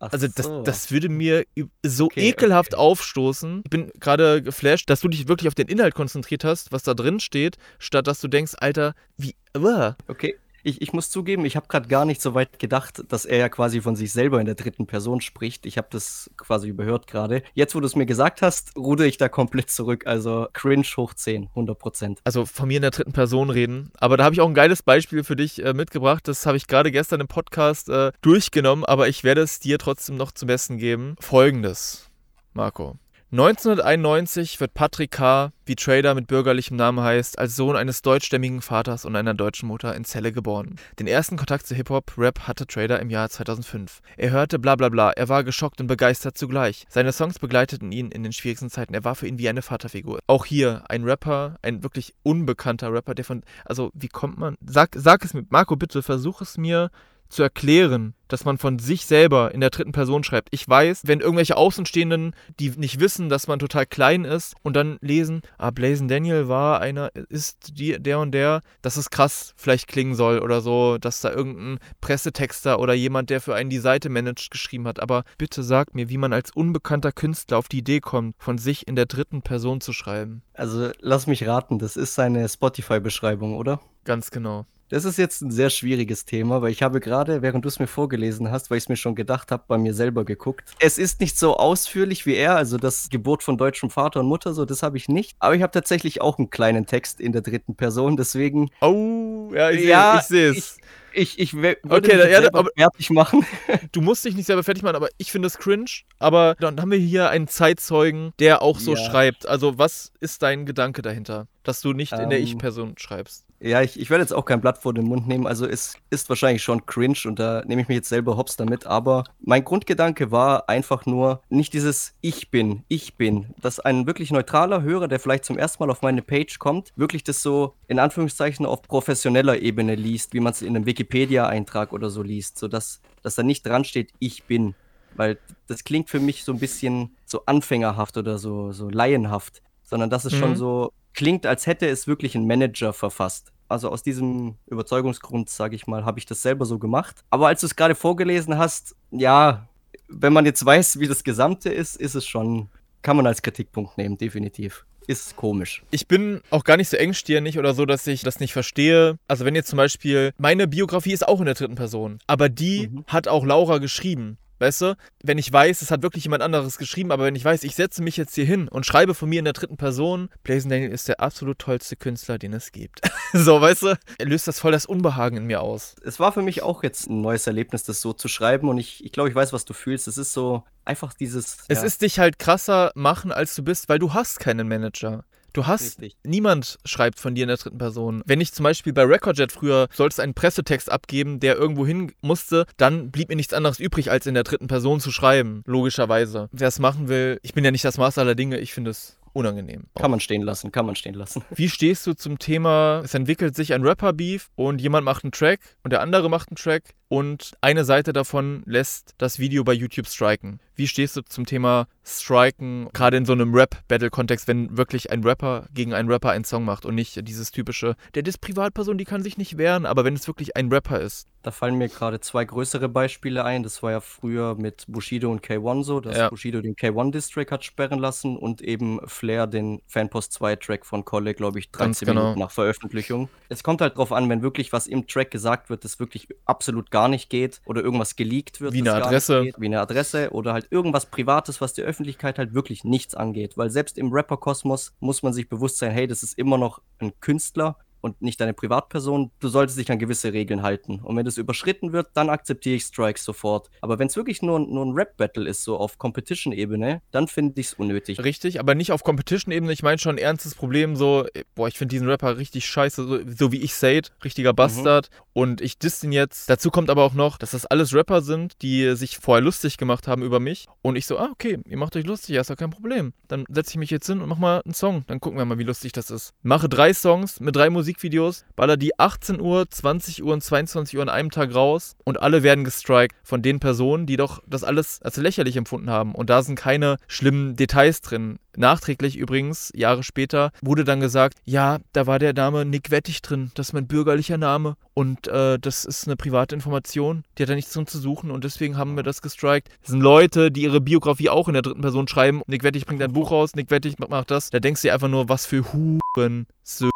[0.00, 0.62] Ach also das, so.
[0.62, 1.44] das würde mir
[1.86, 2.82] so okay, ekelhaft okay.
[2.82, 3.60] aufstoßen.
[3.64, 6.94] Ich bin gerade geflasht, dass du dich wirklich auf den Inhalt konzentriert hast, was da
[6.94, 9.36] drin steht, statt dass du denkst, Alter, wie...
[9.56, 9.92] Uh.
[10.08, 13.38] Okay, ich, ich muss zugeben, ich habe gerade gar nicht so weit gedacht, dass er
[13.38, 15.66] ja quasi von sich selber in der dritten Person spricht.
[15.66, 17.42] Ich habe das quasi überhört gerade.
[17.54, 20.06] Jetzt, wo du es mir gesagt hast, ruder ich da komplett zurück.
[20.06, 22.20] Also cringe hoch 10, 100 Prozent.
[22.24, 23.90] Also von mir in der dritten Person reden.
[23.98, 26.26] Aber da habe ich auch ein geiles Beispiel für dich äh, mitgebracht.
[26.28, 30.16] Das habe ich gerade gestern im Podcast äh, durchgenommen, aber ich werde es dir trotzdem
[30.16, 31.16] noch zum Besten geben.
[31.20, 32.10] Folgendes,
[32.52, 32.98] Marco.
[33.32, 39.04] 1991 wird Patrick K., wie Trader mit bürgerlichem Namen heißt, als Sohn eines deutschstämmigen Vaters
[39.04, 40.74] und einer deutschen Mutter in Celle geboren.
[40.98, 44.00] Den ersten Kontakt zu Hip-Hop, Rap hatte Trader im Jahr 2005.
[44.16, 46.86] Er hörte bla bla bla, er war geschockt und begeistert zugleich.
[46.88, 50.18] Seine Songs begleiteten ihn in den schwierigsten Zeiten, er war für ihn wie eine Vaterfigur.
[50.26, 54.96] Auch hier ein Rapper, ein wirklich unbekannter Rapper, der von, also wie kommt man, sag,
[54.96, 56.90] sag es mir, Marco bitte, versuch es mir
[57.30, 60.48] zu erklären, dass man von sich selber in der dritten Person schreibt.
[60.52, 64.98] Ich weiß, wenn irgendwelche Außenstehenden, die nicht wissen, dass man total klein ist und dann
[65.00, 69.88] lesen, ah, Blazen Daniel war einer, ist die, der und der, dass es krass vielleicht
[69.88, 74.08] klingen soll oder so, dass da irgendein Pressetexter oder jemand, der für einen die Seite
[74.08, 75.00] managt, geschrieben hat.
[75.00, 78.86] Aber bitte sag mir, wie man als unbekannter Künstler auf die Idee kommt, von sich
[78.86, 80.42] in der dritten Person zu schreiben.
[80.54, 83.80] Also lass mich raten, das ist seine Spotify-Beschreibung, oder?
[84.04, 84.66] Ganz genau.
[84.90, 87.86] Das ist jetzt ein sehr schwieriges Thema, weil ich habe gerade, während du es mir
[87.86, 90.68] vorgelesen hast, weil ich es mir schon gedacht habe, bei mir selber geguckt.
[90.80, 94.52] Es ist nicht so ausführlich wie er, also das Geburt von deutschem Vater und Mutter,
[94.52, 95.36] so das habe ich nicht.
[95.38, 98.70] Aber ich habe tatsächlich auch einen kleinen Text in der dritten Person, deswegen.
[98.80, 100.78] Oh, ja, ich ja, sehe es.
[101.12, 103.46] Ich, ich, würde okay, mich ja, aber, fertig machen.
[103.92, 105.90] du musst dich nicht selber fertig machen, aber ich finde es cringe.
[106.18, 109.04] Aber dann haben wir hier einen Zeitzeugen, der auch so ja.
[109.04, 109.46] schreibt.
[109.46, 113.49] Also, was ist dein Gedanke dahinter, dass du nicht ähm, in der ähm, Ich-Person schreibst?
[113.62, 115.46] Ja, ich, ich werde jetzt auch kein Blatt vor den Mund nehmen.
[115.46, 118.86] Also es ist wahrscheinlich schon cringe und da nehme ich mich jetzt selber hops damit.
[118.86, 123.54] Aber mein Grundgedanke war einfach nur nicht dieses Ich bin, ich bin.
[123.60, 127.22] Dass ein wirklich neutraler Hörer, der vielleicht zum ersten Mal auf meine Page kommt, wirklich
[127.22, 132.08] das so in Anführungszeichen auf professioneller Ebene liest, wie man es in einem Wikipedia-Eintrag oder
[132.08, 132.58] so liest.
[132.58, 134.74] Sodass dass da nicht dran steht, ich bin.
[135.16, 139.60] Weil das klingt für mich so ein bisschen so anfängerhaft oder so, so laienhaft.
[139.82, 140.38] Sondern dass es mhm.
[140.38, 143.52] schon so klingt, als hätte es wirklich ein Manager verfasst.
[143.68, 147.24] Also aus diesem Überzeugungsgrund, sage ich mal, habe ich das selber so gemacht.
[147.30, 149.68] Aber als du es gerade vorgelesen hast, ja,
[150.08, 152.68] wenn man jetzt weiß, wie das Gesamte ist, ist es schon,
[153.02, 155.82] kann man als Kritikpunkt nehmen, definitiv ist komisch.
[155.90, 159.18] Ich bin auch gar nicht so engstirnig oder so, dass ich das nicht verstehe.
[159.26, 162.88] Also wenn jetzt zum Beispiel, meine Biografie ist auch in der dritten Person, aber die
[162.88, 163.04] mhm.
[163.08, 164.38] hat auch Laura geschrieben.
[164.60, 167.64] Weißt du, wenn ich weiß, es hat wirklich jemand anderes geschrieben, aber wenn ich weiß,
[167.64, 170.68] ich setze mich jetzt hier hin und schreibe von mir in der dritten Person, Blazing
[170.68, 173.00] Daniel ist der absolut tollste Künstler, den es gibt.
[173.32, 175.96] so, weißt du, er löst das voll das Unbehagen in mir aus.
[176.04, 179.02] Es war für mich auch jetzt ein neues Erlebnis, das so zu schreiben und ich,
[179.02, 180.06] ich glaube, ich weiß, was du fühlst.
[180.08, 181.56] Es ist so einfach dieses.
[181.68, 181.84] Es ja.
[181.84, 185.24] ist dich halt krasser machen, als du bist, weil du hast keinen Manager.
[185.52, 186.16] Du hast, Richtig.
[186.24, 188.22] niemand schreibt von dir in der dritten Person.
[188.26, 192.66] Wenn ich zum Beispiel bei Recordjet früher sollst einen Pressetext abgeben, der irgendwo hin musste,
[192.76, 195.62] dann blieb mir nichts anderes übrig, als in der dritten Person zu schreiben.
[195.66, 196.48] Logischerweise.
[196.52, 199.18] Wer es machen will, ich bin ja nicht das Maß aller Dinge, ich finde es
[199.32, 199.84] unangenehm.
[199.94, 201.42] Kann man stehen lassen, kann man stehen lassen.
[201.50, 205.60] Wie stehst du zum Thema, es entwickelt sich ein Rapper-Beef und jemand macht einen Track
[205.82, 210.06] und der andere macht einen Track und eine Seite davon lässt das Video bei YouTube
[210.06, 210.60] striken.
[210.76, 215.66] Wie stehst du zum Thema Striken, gerade in so einem Rap-Battle-Kontext, wenn wirklich ein Rapper
[215.74, 219.22] gegen einen Rapper einen Song macht und nicht dieses typische, der ist Privatperson, die kann
[219.22, 221.26] sich nicht wehren, aber wenn es wirklich ein Rapper ist?
[221.42, 223.62] Da fallen mir gerade zwei größere Beispiele ein.
[223.62, 226.28] Das war ja früher mit Bushido und K1 so, dass ja.
[226.28, 231.58] Bushido den K1-Distrack hat sperren lassen und eben Flair den Fanpost 2-Track von Kolle, glaube
[231.58, 232.20] ich, 13 genau.
[232.20, 233.30] Minuten nach Veröffentlichung.
[233.48, 236.90] Es kommt halt drauf an, wenn wirklich was im Track gesagt wird, das wirklich absolut
[236.90, 238.72] gar nicht geht oder irgendwas geleakt wird.
[238.72, 239.42] Wie eine Adresse.
[239.42, 243.56] Geht, wie eine Adresse oder halt irgendwas Privates, was die Öffentlichkeit halt wirklich nichts angeht.
[243.56, 247.12] Weil selbst im Rapper-Kosmos muss man sich bewusst sein, hey, das ist immer noch ein
[247.20, 251.00] Künstler und nicht deine Privatperson, du solltest dich an gewisse Regeln halten.
[251.00, 253.70] Und wenn das überschritten wird, dann akzeptiere ich Strikes sofort.
[253.80, 257.68] Aber wenn es wirklich nur, nur ein Rap-Battle ist, so auf Competition-Ebene, dann finde ich
[257.68, 258.22] es unnötig.
[258.22, 259.72] Richtig, aber nicht auf Competition-Ebene.
[259.72, 263.18] Ich meine schon ein ernstes Problem, so, boah, ich finde diesen Rapper richtig scheiße, so,
[263.26, 265.10] so wie ich Said, richtiger Bastard.
[265.10, 265.30] Mhm.
[265.32, 266.50] Und ich diss ihn jetzt.
[266.50, 270.08] Dazu kommt aber auch noch, dass das alles Rapper sind, die sich vorher lustig gemacht
[270.08, 270.66] haben über mich.
[270.82, 273.12] Und ich so, ah, okay, ihr macht euch lustig, ja, ist doch kein Problem.
[273.28, 275.04] Dann setze ich mich jetzt hin und mach mal einen Song.
[275.06, 276.32] Dann gucken wir mal, wie lustig das ist.
[276.42, 280.96] Mache drei Songs mit drei Musik Musikvideos, baller die 18 Uhr, 20 Uhr und 22
[280.96, 284.62] Uhr an einem Tag raus und alle werden gestrikt von den Personen, die doch das
[284.62, 286.14] alles als lächerlich empfunden haben.
[286.14, 288.38] Und da sind keine schlimmen Details drin.
[288.56, 293.50] Nachträglich übrigens, Jahre später, wurde dann gesagt, ja, da war der Name Nick Wettig drin,
[293.54, 297.54] das ist mein bürgerlicher Name und äh, das ist eine private Information, die hat da
[297.54, 299.68] nichts drin zu suchen und deswegen haben wir das gestrikt.
[299.82, 302.42] Das sind Leute, die ihre Biografie auch in der dritten Person schreiben.
[302.46, 304.50] Nick Wettig bringt ein Buch raus, Nick Wettig macht das.
[304.50, 306.90] Da denkst du dir einfach nur, was für Huren Söhne.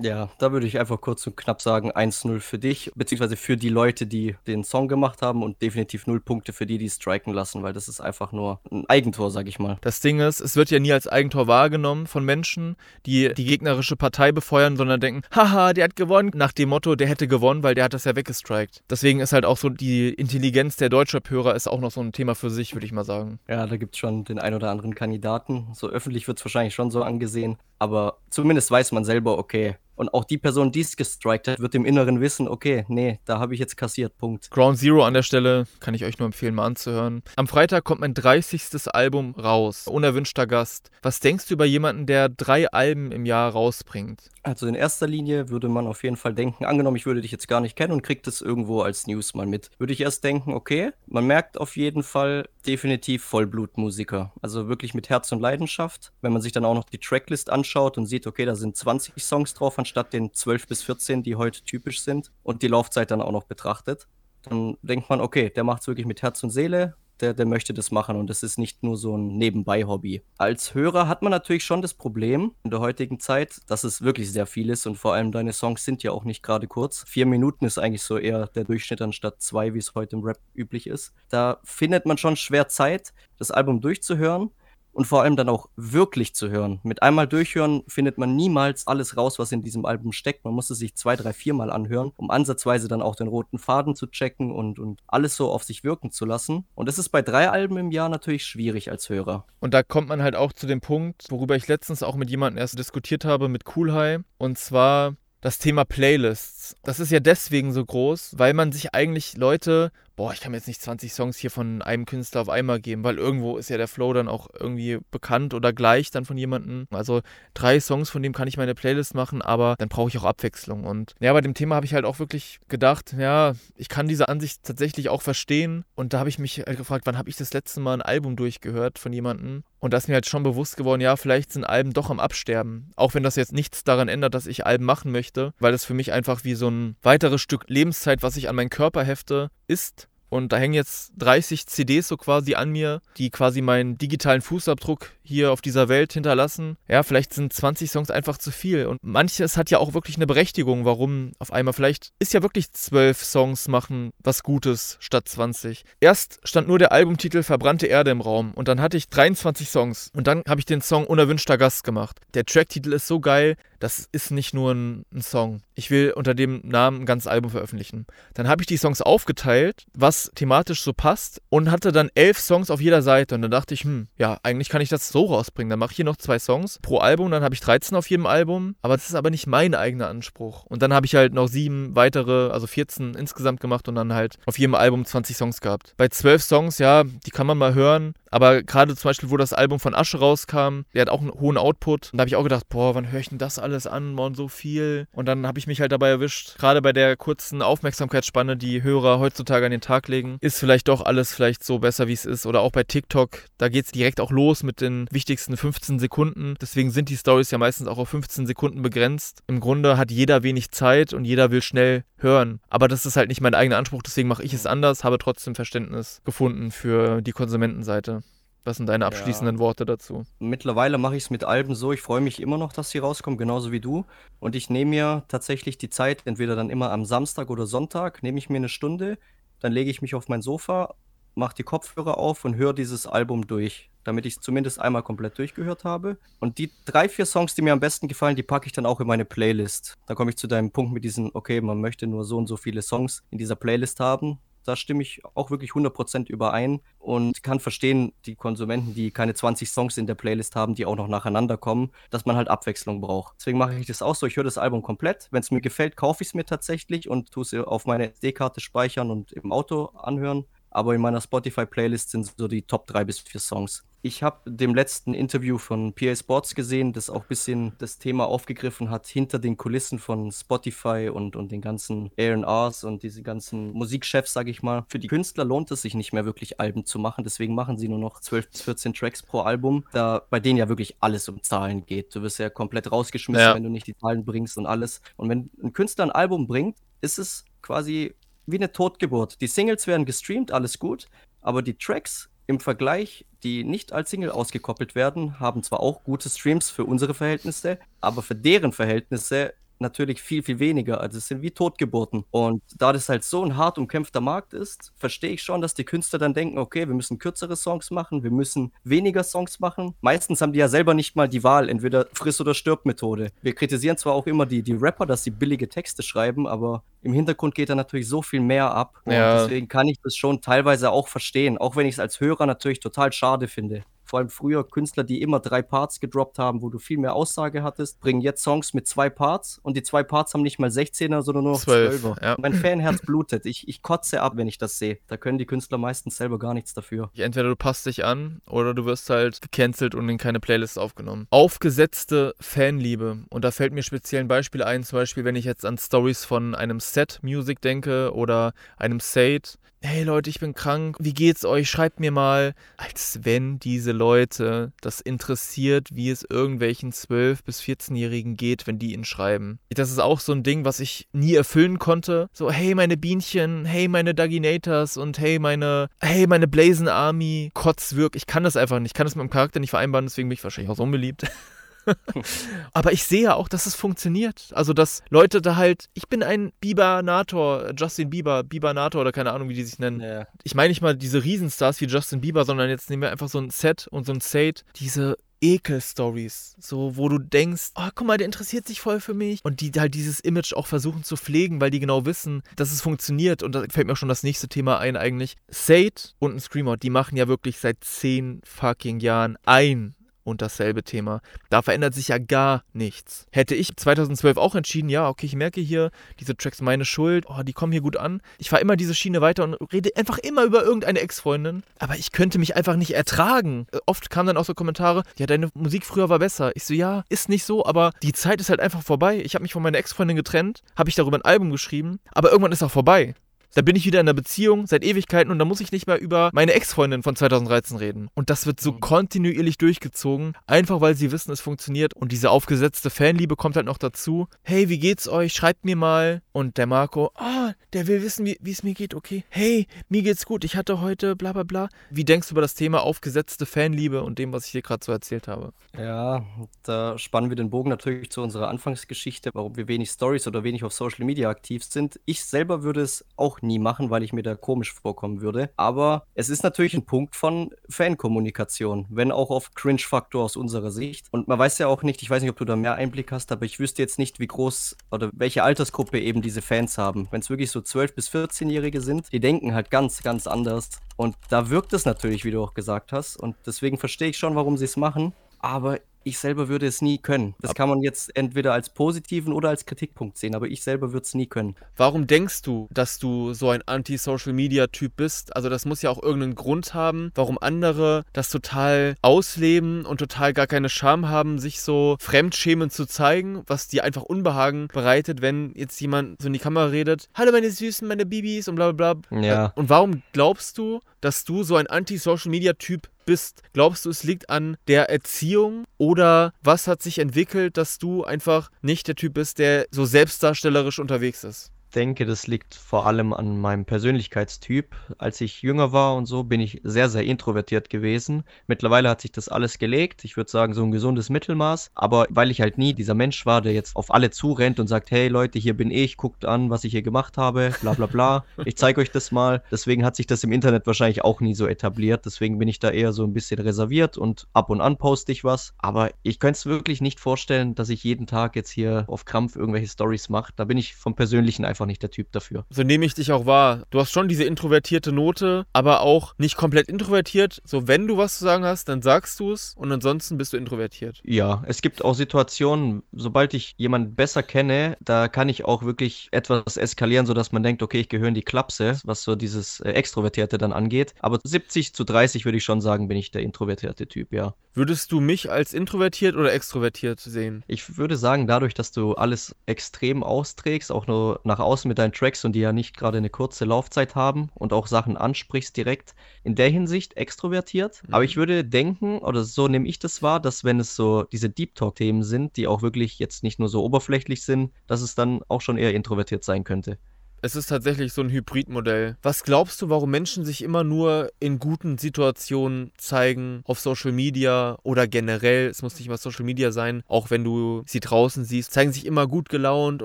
[0.00, 3.68] Ja, da würde ich einfach kurz und knapp sagen 1-0 für dich, beziehungsweise für die
[3.68, 7.62] Leute, die den Song gemacht haben und definitiv 0 Punkte für die, die striken lassen,
[7.62, 9.76] weil das ist einfach nur ein Eigentor, sag ich mal.
[9.82, 13.96] Das Ding ist, es wird ja nie als Eigentor wahrgenommen von Menschen, die die gegnerische
[13.96, 17.74] Partei befeuern, sondern denken, haha, der hat gewonnen, nach dem Motto, der hätte gewonnen, weil
[17.74, 18.82] der hat das ja weggestrikt.
[18.88, 22.34] Deswegen ist halt auch so die Intelligenz der Deutschrap-Hörer ist auch noch so ein Thema
[22.34, 23.38] für sich, würde ich mal sagen.
[23.46, 25.68] Ja, da gibt es schon den ein oder anderen Kandidaten.
[25.74, 30.12] So öffentlich wird es wahrscheinlich schon so angesehen, aber zumindest weiß man selber, okay, und
[30.14, 33.54] auch die Person, die es gestrikt hat, wird im Inneren wissen, okay, nee, da habe
[33.54, 34.50] ich jetzt kassiert, Punkt.
[34.50, 37.22] Ground Zero an der Stelle kann ich euch nur empfehlen, mal anzuhören.
[37.36, 38.94] Am Freitag kommt mein 30.
[38.94, 39.86] Album raus.
[39.86, 40.90] Unerwünschter Gast.
[41.02, 44.30] Was denkst du über jemanden, der drei Alben im Jahr rausbringt?
[44.44, 47.46] Also in erster Linie würde man auf jeden Fall denken, angenommen, ich würde dich jetzt
[47.46, 50.52] gar nicht kennen und kriegt es irgendwo als News mal mit, würde ich erst denken,
[50.52, 54.32] okay, man merkt auf jeden Fall definitiv Vollblutmusiker.
[54.42, 56.12] Also wirklich mit Herz und Leidenschaft.
[56.22, 59.14] Wenn man sich dann auch noch die Tracklist anschaut und sieht, okay, da sind 20
[59.22, 63.20] Songs drauf anstatt den 12 bis 14, die heute typisch sind und die Laufzeit dann
[63.20, 64.06] auch noch betrachtet,
[64.42, 67.74] dann denkt man, okay, der macht es wirklich mit Herz und Seele, der, der möchte
[67.74, 70.22] das machen und das ist nicht nur so ein Nebenbei-Hobby.
[70.38, 74.32] Als Hörer hat man natürlich schon das Problem in der heutigen Zeit, dass es wirklich
[74.32, 77.04] sehr viel ist und vor allem deine Songs sind ja auch nicht gerade kurz.
[77.06, 80.38] Vier Minuten ist eigentlich so eher der Durchschnitt anstatt zwei, wie es heute im Rap
[80.54, 81.12] üblich ist.
[81.28, 84.50] Da findet man schon schwer Zeit, das Album durchzuhören
[84.92, 86.80] und vor allem dann auch wirklich zu hören.
[86.82, 90.44] Mit einmal durchhören findet man niemals alles raus, was in diesem Album steckt.
[90.44, 93.94] Man muss es sich zwei, drei, viermal anhören, um ansatzweise dann auch den roten Faden
[93.94, 96.66] zu checken und, und alles so auf sich wirken zu lassen.
[96.74, 99.46] Und das ist bei drei Alben im Jahr natürlich schwierig als Hörer.
[99.60, 102.58] Und da kommt man halt auch zu dem Punkt, worüber ich letztens auch mit jemandem
[102.58, 104.20] erst diskutiert habe, mit Cool High.
[104.38, 106.76] Und zwar das Thema Playlists.
[106.84, 109.90] Das ist ja deswegen so groß, weil man sich eigentlich Leute,
[110.22, 113.02] boah, ich kann mir jetzt nicht 20 Songs hier von einem Künstler auf einmal geben,
[113.02, 116.86] weil irgendwo ist ja der Flow dann auch irgendwie bekannt oder gleich dann von jemandem.
[116.92, 117.22] Also
[117.54, 120.84] drei Songs, von dem kann ich meine Playlist machen, aber dann brauche ich auch Abwechslung.
[120.84, 124.28] Und ja, bei dem Thema habe ich halt auch wirklich gedacht, ja, ich kann diese
[124.28, 125.84] Ansicht tatsächlich auch verstehen.
[125.96, 128.36] Und da habe ich mich halt gefragt, wann habe ich das letzte Mal ein Album
[128.36, 131.92] durchgehört von jemandem Und da ist mir halt schon bewusst geworden, ja, vielleicht sind Alben
[131.92, 132.92] doch am Absterben.
[132.94, 135.94] Auch wenn das jetzt nichts daran ändert, dass ich Alben machen möchte, weil es für
[135.94, 140.06] mich einfach wie so ein weiteres Stück Lebenszeit, was ich an meinen Körper hefte, ist.
[140.32, 145.10] Und da hängen jetzt 30 CDs so quasi an mir, die quasi meinen digitalen Fußabdruck
[145.22, 146.78] hier auf dieser Welt hinterlassen.
[146.88, 148.86] Ja, vielleicht sind 20 Songs einfach zu viel.
[148.86, 152.72] Und manches hat ja auch wirklich eine Berechtigung, warum auf einmal vielleicht ist ja wirklich
[152.72, 155.84] 12 Songs machen was Gutes statt 20.
[156.00, 160.10] Erst stand nur der Albumtitel Verbrannte Erde im Raum und dann hatte ich 23 Songs.
[160.16, 162.20] Und dann habe ich den Song Unerwünschter Gast gemacht.
[162.32, 165.60] Der Tracktitel ist so geil, das ist nicht nur ein, ein Song.
[165.74, 168.06] Ich will unter dem Namen ein ganzes Album veröffentlichen.
[168.34, 172.70] Dann habe ich die Songs aufgeteilt, was thematisch so passt und hatte dann elf Songs
[172.70, 173.34] auf jeder Seite.
[173.34, 175.70] Und dann dachte ich, hm, ja, eigentlich kann ich das so rausbringen.
[175.70, 178.26] Dann mache ich hier noch zwei Songs pro Album, dann habe ich 13 auf jedem
[178.26, 178.76] Album.
[178.82, 180.64] Aber das ist aber nicht mein eigener Anspruch.
[180.66, 184.36] Und dann habe ich halt noch sieben weitere, also 14 insgesamt gemacht und dann halt
[184.46, 185.94] auf jedem Album 20 Songs gehabt.
[185.96, 188.14] Bei zwölf Songs, ja, die kann man mal hören.
[188.32, 191.58] Aber gerade zum Beispiel, wo das Album von Asche rauskam, der hat auch einen hohen
[191.58, 192.12] Output.
[192.12, 194.14] Und da habe ich auch gedacht, boah, wann höre ich denn das alles an?
[194.14, 195.06] Morgen so viel.
[195.12, 199.18] Und dann habe ich mich halt dabei erwischt, gerade bei der kurzen Aufmerksamkeitsspanne, die Hörer
[199.18, 202.46] heutzutage an den Tag legen, ist vielleicht doch alles vielleicht so besser, wie es ist.
[202.46, 206.54] Oder auch bei TikTok, da geht es direkt auch los mit den wichtigsten 15 Sekunden.
[206.60, 209.42] Deswegen sind die Stories ja meistens auch auf 15 Sekunden begrenzt.
[209.46, 212.60] Im Grunde hat jeder wenig Zeit und jeder will schnell hören.
[212.70, 215.54] Aber das ist halt nicht mein eigener Anspruch, deswegen mache ich es anders, habe trotzdem
[215.54, 218.21] Verständnis gefunden für die Konsumentenseite.
[218.64, 219.60] Was sind deine abschließenden ja.
[219.60, 220.24] Worte dazu?
[220.38, 223.38] Mittlerweile mache ich es mit Alben so, ich freue mich immer noch, dass sie rauskommen,
[223.38, 224.04] genauso wie du.
[224.38, 228.38] Und ich nehme mir tatsächlich die Zeit, entweder dann immer am Samstag oder Sonntag, nehme
[228.38, 229.18] ich mir eine Stunde,
[229.58, 230.94] dann lege ich mich auf mein Sofa,
[231.34, 235.38] mache die Kopfhörer auf und höre dieses Album durch, damit ich es zumindest einmal komplett
[235.38, 236.18] durchgehört habe.
[236.38, 239.00] Und die drei, vier Songs, die mir am besten gefallen, die packe ich dann auch
[239.00, 239.96] in meine Playlist.
[240.06, 242.56] Da komme ich zu deinem Punkt mit diesen, okay, man möchte nur so und so
[242.56, 247.60] viele Songs in dieser Playlist haben da stimme ich auch wirklich 100% überein und kann
[247.60, 251.56] verstehen, die Konsumenten, die keine 20 Songs in der Playlist haben, die auch noch nacheinander
[251.56, 253.34] kommen, dass man halt Abwechslung braucht.
[253.38, 254.26] Deswegen mache ich das auch so.
[254.26, 255.28] Ich höre das Album komplett.
[255.30, 258.60] Wenn es mir gefällt, kaufe ich es mir tatsächlich und tue es auf meine SD-Karte
[258.60, 260.44] speichern und im Auto anhören
[260.74, 263.84] aber in meiner Spotify-Playlist sind so die Top 3 bis 4 Songs.
[264.04, 268.26] Ich habe dem letzten Interview von PA Sports gesehen, das auch ein bisschen das Thema
[268.26, 273.70] aufgegriffen hat, hinter den Kulissen von Spotify und, und den ganzen ARs und diese ganzen
[273.72, 274.84] Musikchefs, sage ich mal.
[274.88, 277.88] Für die Künstler lohnt es sich nicht mehr wirklich Alben zu machen, deswegen machen sie
[277.88, 281.40] nur noch 12 bis 14 Tracks pro Album, da bei denen ja wirklich alles um
[281.40, 282.12] Zahlen geht.
[282.12, 283.54] Du wirst ja komplett rausgeschmissen, ja.
[283.54, 285.00] wenn du nicht die Zahlen bringst und alles.
[285.16, 288.16] Und wenn ein Künstler ein Album bringt, ist es quasi
[288.46, 289.40] wie eine Totgeburt.
[289.40, 291.06] Die Singles werden gestreamt, alles gut,
[291.40, 296.28] aber die Tracks im Vergleich, die nicht als Single ausgekoppelt werden, haben zwar auch gute
[296.28, 301.00] Streams für unsere Verhältnisse, aber für deren Verhältnisse natürlich viel, viel weniger.
[301.00, 302.24] Also es sind wie Totgeburten.
[302.30, 305.84] Und da das halt so ein hart umkämpfter Markt ist, verstehe ich schon, dass die
[305.84, 309.94] Künstler dann denken, okay, wir müssen kürzere Songs machen, wir müssen weniger Songs machen.
[310.00, 313.30] Meistens haben die ja selber nicht mal die Wahl, entweder Friss- oder Stirb-Methode.
[313.42, 317.12] Wir kritisieren zwar auch immer die, die Rapper, dass sie billige Texte schreiben, aber im
[317.12, 319.00] Hintergrund geht da natürlich so viel mehr ab.
[319.06, 319.42] Ja.
[319.42, 322.80] deswegen kann ich das schon teilweise auch verstehen, auch wenn ich es als Hörer natürlich
[322.80, 323.82] total schade finde
[324.12, 327.62] vor allem früher Künstler, die immer drei Parts gedroppt haben, wo du viel mehr Aussage
[327.62, 331.22] hattest, bringen jetzt Songs mit zwei Parts und die zwei Parts haben nicht mal 16er,
[331.22, 332.22] sondern nur noch 12er.
[332.22, 332.36] Ja.
[332.38, 333.46] Mein Fanherz blutet.
[333.46, 334.98] Ich, ich kotze ab, wenn ich das sehe.
[335.06, 337.10] Da können die Künstler meistens selber gar nichts dafür.
[337.16, 341.26] Entweder du passt dich an oder du wirst halt gecancelt und in keine Playlist aufgenommen.
[341.30, 343.24] Aufgesetzte Fanliebe.
[343.30, 346.26] Und da fällt mir speziell ein Beispiel ein, zum Beispiel, wenn ich jetzt an Stories
[346.26, 349.48] von einem Set Music denke oder einem Sade
[349.82, 351.68] hey Leute, ich bin krank, wie geht's euch?
[351.68, 352.54] Schreibt mir mal.
[352.76, 358.94] Als wenn diese Leute das interessiert, wie es irgendwelchen 12- bis 14-Jährigen geht, wenn die
[358.94, 359.58] ihn schreiben.
[359.70, 362.28] Das ist auch so ein Ding, was ich nie erfüllen konnte.
[362.32, 367.50] So, hey meine Bienchen, hey meine Daginators und hey meine, hey meine Blazing Army.
[367.54, 368.90] Kotzwirk, ich kann das einfach nicht.
[368.90, 371.24] Ich kann das mit dem Charakter nicht vereinbaren, deswegen bin ich wahrscheinlich auch so unbeliebt.
[372.72, 374.50] Aber ich sehe auch, dass es funktioniert.
[374.52, 379.48] Also, dass Leute da halt, ich bin ein Bieber-Nator, Justin Bieber, Bieber-Nator oder keine Ahnung,
[379.48, 380.00] wie die sich nennen.
[380.00, 380.26] Ja.
[380.44, 383.38] Ich meine nicht mal diese Riesenstars wie Justin Bieber, sondern jetzt nehmen wir einfach so
[383.38, 388.16] ein Set und so ein Sate, diese Ekel-Stories, so wo du denkst, oh, guck mal,
[388.16, 391.60] der interessiert sich voll für mich und die halt dieses Image auch versuchen zu pflegen,
[391.60, 394.48] weil die genau wissen, dass es funktioniert und da fällt mir auch schon das nächste
[394.48, 395.36] Thema ein eigentlich.
[395.48, 400.82] Sate und ein Screamer, die machen ja wirklich seit zehn fucking Jahren ein und dasselbe
[400.82, 401.20] Thema.
[401.50, 403.26] Da verändert sich ja gar nichts.
[403.30, 407.42] Hätte ich 2012 auch entschieden, ja, okay, ich merke hier, diese Tracks meine Schuld, oh,
[407.42, 408.20] die kommen hier gut an.
[408.38, 411.62] Ich fahre immer diese Schiene weiter und rede einfach immer über irgendeine Ex-Freundin.
[411.78, 413.66] Aber ich könnte mich einfach nicht ertragen.
[413.86, 416.52] Oft kamen dann auch so Kommentare, ja, deine Musik früher war besser.
[416.54, 419.20] Ich so, ja, ist nicht so, aber die Zeit ist halt einfach vorbei.
[419.24, 422.52] Ich habe mich von meiner Ex-Freundin getrennt, habe ich darüber ein Album geschrieben, aber irgendwann
[422.52, 423.14] ist auch vorbei.
[423.54, 426.00] Da bin ich wieder in einer Beziehung seit Ewigkeiten und da muss ich nicht mehr
[426.00, 428.08] über meine Ex-Freundin von 2013 reden.
[428.14, 428.80] Und das wird so mhm.
[428.80, 431.92] kontinuierlich durchgezogen, einfach weil sie wissen, es funktioniert.
[431.92, 434.26] Und diese aufgesetzte Fanliebe kommt halt noch dazu.
[434.42, 435.34] Hey, wie geht's euch?
[435.34, 436.22] Schreibt mir mal.
[436.32, 439.24] Und der Marco, ah, oh, der will wissen, wie es mir geht, okay.
[439.28, 440.44] Hey, mir geht's gut.
[440.44, 441.68] Ich hatte heute bla bla bla.
[441.90, 444.92] Wie denkst du über das Thema aufgesetzte Fanliebe und dem, was ich dir gerade so
[444.92, 445.52] erzählt habe?
[445.76, 446.24] Ja,
[446.62, 450.64] da spannen wir den Bogen natürlich zu unserer Anfangsgeschichte, warum wir wenig Stories oder wenig
[450.64, 452.00] auf Social Media aktiv sind.
[452.06, 455.50] Ich selber würde es auch nie machen, weil ich mir da komisch vorkommen würde.
[455.56, 461.06] Aber es ist natürlich ein Punkt von Fankommunikation, wenn auch auf Cringe-Faktor aus unserer Sicht.
[461.10, 463.32] Und man weiß ja auch nicht, ich weiß nicht, ob du da mehr Einblick hast,
[463.32, 467.08] aber ich wüsste jetzt nicht, wie groß oder welche Altersgruppe eben diese Fans haben.
[467.10, 470.70] Wenn es wirklich so 12- bis 14-Jährige sind, die denken halt ganz, ganz anders.
[470.96, 473.16] Und da wirkt es natürlich, wie du auch gesagt hast.
[473.16, 475.14] Und deswegen verstehe ich schon, warum sie es machen.
[475.38, 477.34] Aber ich selber würde es nie können.
[477.40, 481.04] Das kann man jetzt entweder als positiven oder als Kritikpunkt sehen, aber ich selber würde
[481.04, 481.56] es nie können.
[481.76, 485.34] Warum denkst du, dass du so ein Anti-Social-Media-Typ bist?
[485.36, 490.32] Also das muss ja auch irgendeinen Grund haben, warum andere das total ausleben und total
[490.32, 495.52] gar keine Scham haben, sich so fremdschämen zu zeigen, was dir einfach Unbehagen bereitet, wenn
[495.54, 498.94] jetzt jemand so in die Kamera redet, hallo meine Süßen, meine Bibis und bla bla
[498.94, 499.20] bla.
[499.22, 499.52] Ja.
[499.54, 503.42] Und warum glaubst du, dass du so ein Anti-Social-Media-Typ bist.
[503.52, 508.50] Glaubst du, es liegt an der Erziehung oder was hat sich entwickelt, dass du einfach
[508.62, 511.52] nicht der Typ bist, der so selbstdarstellerisch unterwegs ist?
[511.72, 514.74] Denke, das liegt vor allem an meinem Persönlichkeitstyp.
[514.98, 518.24] Als ich jünger war und so, bin ich sehr, sehr introvertiert gewesen.
[518.46, 520.04] Mittlerweile hat sich das alles gelegt.
[520.04, 521.70] Ich würde sagen, so ein gesundes Mittelmaß.
[521.74, 524.90] Aber weil ich halt nie dieser Mensch war, der jetzt auf alle zurennt und sagt,
[524.90, 528.24] hey Leute, hier bin ich, guckt an, was ich hier gemacht habe, bla bla bla.
[528.44, 529.42] Ich zeige euch das mal.
[529.50, 532.04] Deswegen hat sich das im Internet wahrscheinlich auch nie so etabliert.
[532.06, 535.24] Deswegen bin ich da eher so ein bisschen reserviert und ab und an poste ich
[535.24, 535.54] was.
[535.58, 539.36] Aber ich könnte es wirklich nicht vorstellen, dass ich jeden Tag jetzt hier auf Krampf
[539.36, 540.32] irgendwelche Stories mache.
[540.36, 542.44] Da bin ich vom Persönlichen einfach einfach nicht der Typ dafür.
[542.50, 543.64] So nehme ich dich auch wahr.
[543.70, 547.40] Du hast schon diese introvertierte Note, aber auch nicht komplett introvertiert.
[547.44, 550.36] So, wenn du was zu sagen hast, dann sagst du es und ansonsten bist du
[550.36, 551.00] introvertiert.
[551.04, 556.08] Ja, es gibt auch Situationen, sobald ich jemanden besser kenne, da kann ich auch wirklich
[556.10, 559.70] etwas eskalieren, sodass man denkt, okay, ich gehöre in die Klapse, was so dieses äh,
[559.70, 560.94] Extrovertierte dann angeht.
[561.00, 564.34] Aber 70 zu 30 würde ich schon sagen, bin ich der introvertierte Typ, ja.
[564.54, 567.42] Würdest du mich als introvertiert oder extrovertiert sehen?
[567.46, 571.92] Ich würde sagen, dadurch, dass du alles extrem austrägst, auch nur nach außen mit deinen
[571.92, 575.94] Tracks und die ja nicht gerade eine kurze Laufzeit haben und auch Sachen ansprichst direkt,
[576.24, 577.82] in der Hinsicht extrovertiert.
[577.86, 577.94] Mhm.
[577.94, 581.30] Aber ich würde denken, oder so nehme ich das wahr, dass wenn es so diese
[581.30, 585.20] Deep Talk-Themen sind, die auch wirklich jetzt nicht nur so oberflächlich sind, dass es dann
[585.28, 586.78] auch schon eher introvertiert sein könnte.
[587.24, 588.96] Es ist tatsächlich so ein Hybridmodell.
[589.00, 594.58] Was glaubst du, warum Menschen sich immer nur in guten Situationen zeigen, auf Social Media
[594.64, 598.52] oder generell, es muss nicht mal Social Media sein, auch wenn du sie draußen siehst,
[598.52, 599.84] zeigen sich immer gut gelaunt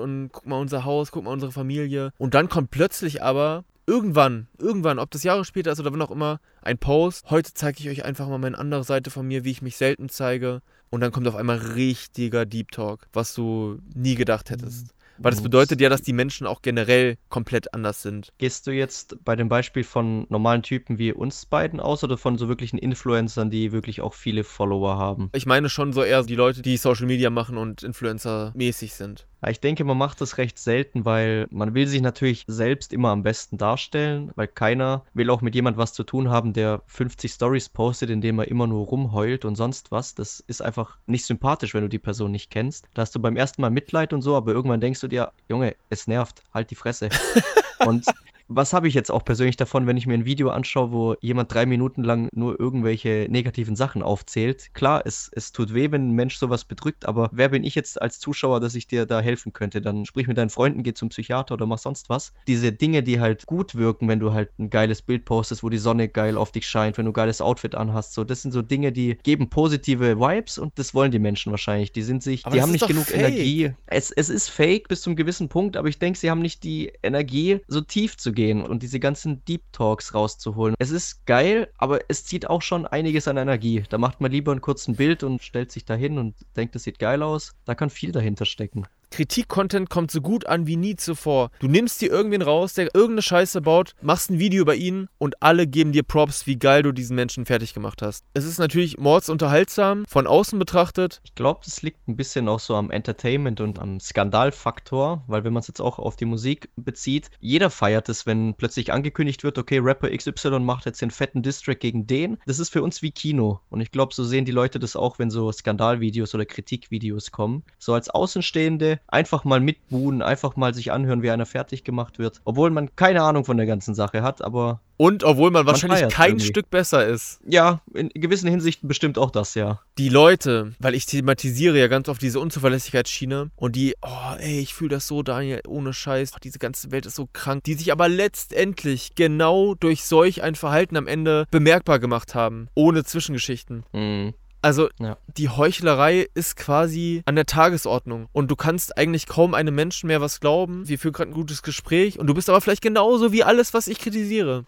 [0.00, 2.10] und guck mal unser Haus, guck mal unsere Familie.
[2.18, 6.10] Und dann kommt plötzlich aber irgendwann, irgendwann, ob das Jahre später ist oder wann auch
[6.10, 7.30] immer, ein Post.
[7.30, 10.08] Heute zeige ich euch einfach mal meine andere Seite von mir, wie ich mich selten
[10.08, 10.60] zeige.
[10.90, 14.92] Und dann kommt auf einmal richtiger Deep Talk, was du nie gedacht hättest.
[15.18, 18.32] Weil das bedeutet ja, dass die Menschen auch generell komplett anders sind.
[18.38, 22.38] Gehst du jetzt bei dem Beispiel von normalen Typen wie uns beiden aus oder von
[22.38, 25.30] so wirklichen Influencern, die wirklich auch viele Follower haben?
[25.34, 29.26] Ich meine schon so eher die Leute, die Social Media machen und Influencer-mäßig sind.
[29.46, 33.22] Ich denke, man macht das recht selten, weil man will sich natürlich selbst immer am
[33.22, 37.68] besten darstellen, weil keiner will auch mit jemand was zu tun haben, der 50 Stories
[37.68, 40.14] postet, indem er immer nur rumheult und sonst was.
[40.14, 42.88] Das ist einfach nicht sympathisch, wenn du die Person nicht kennst.
[42.94, 45.76] Da hast du beim ersten Mal Mitleid und so, aber irgendwann denkst du dir, Junge,
[45.88, 47.08] es nervt, halt die Fresse.
[47.86, 48.04] und
[48.48, 51.52] was habe ich jetzt auch persönlich davon, wenn ich mir ein Video anschaue, wo jemand
[51.52, 54.72] drei Minuten lang nur irgendwelche negativen Sachen aufzählt?
[54.72, 58.00] Klar, es, es tut weh, wenn ein Mensch sowas bedrückt, aber wer bin ich jetzt
[58.00, 59.82] als Zuschauer, dass ich dir da helfen könnte?
[59.82, 62.32] Dann sprich mit deinen Freunden, geh zum Psychiater oder mach sonst was.
[62.46, 65.78] Diese Dinge, die halt gut wirken, wenn du halt ein geiles Bild postest, wo die
[65.78, 68.62] Sonne geil auf dich scheint, wenn du ein geiles Outfit anhast, so, das sind so
[68.62, 71.92] Dinge, die geben positive Vibes und das wollen die Menschen wahrscheinlich.
[71.92, 73.18] Die sind sich, aber die haben nicht genug fake.
[73.18, 73.72] Energie.
[73.86, 76.92] Es, es ist fake bis zum gewissen Punkt, aber ich denke, sie haben nicht die
[77.02, 80.74] Energie, so tief zu gehen und diese ganzen Deep Talks rauszuholen.
[80.78, 83.84] Es ist geil, aber es zieht auch schon einiges an Energie.
[83.88, 86.84] Da macht man lieber ein kurzes Bild und stellt sich da hin und denkt, es
[86.84, 87.54] sieht geil aus.
[87.64, 88.86] Da kann viel dahinter stecken.
[89.10, 91.50] Kritik-Content kommt so gut an wie nie zuvor.
[91.60, 95.42] Du nimmst dir irgendwen raus, der irgendeine Scheiße baut, machst ein Video über ihn und
[95.42, 98.24] alle geben dir Props, wie geil du diesen Menschen fertig gemacht hast.
[98.34, 101.20] Es ist natürlich mordsunterhaltsam, von außen betrachtet.
[101.24, 105.52] Ich glaube, es liegt ein bisschen auch so am Entertainment und am Skandalfaktor, weil wenn
[105.52, 109.58] man es jetzt auch auf die Musik bezieht, jeder feiert es, wenn plötzlich angekündigt wird,
[109.58, 112.38] okay, Rapper XY macht jetzt den fetten Distrack gegen den.
[112.46, 113.60] Das ist für uns wie Kino.
[113.70, 117.64] Und ich glaube, so sehen die Leute das auch, wenn so Skandalvideos oder Kritikvideos kommen.
[117.78, 122.40] So als Außenstehende Einfach mal mitbuhen, einfach mal sich anhören, wie einer fertig gemacht wird.
[122.44, 126.12] Obwohl man keine Ahnung von der ganzen Sache hat, aber und obwohl man wahrscheinlich feiert
[126.12, 126.46] kein irgendwie.
[126.46, 127.40] Stück besser ist.
[127.46, 129.80] ja, in gewissen Hinsichten bestimmt auch das, ja.
[129.96, 134.74] Die Leute, weil ich thematisiere ja ganz oft diese Unzuverlässigkeitsschiene und die, oh ey, ich
[134.74, 137.92] fühle das so, Daniel, ohne Scheiß, oh, diese ganze Welt ist so krank, die sich
[137.92, 143.84] aber letztendlich genau durch solch ein Verhalten am Ende bemerkbar gemacht haben, ohne Zwischengeschichten.
[143.92, 144.34] Mhm.
[144.60, 145.16] Also Ja.
[145.36, 150.20] die Heuchlerei ist quasi an der Tagesordnung und du kannst eigentlich kaum einem Menschen mehr
[150.20, 150.88] was glauben.
[150.88, 153.86] Wir führen gerade ein gutes Gespräch und du bist aber vielleicht genauso wie alles, was
[153.86, 154.64] ich kritisiere.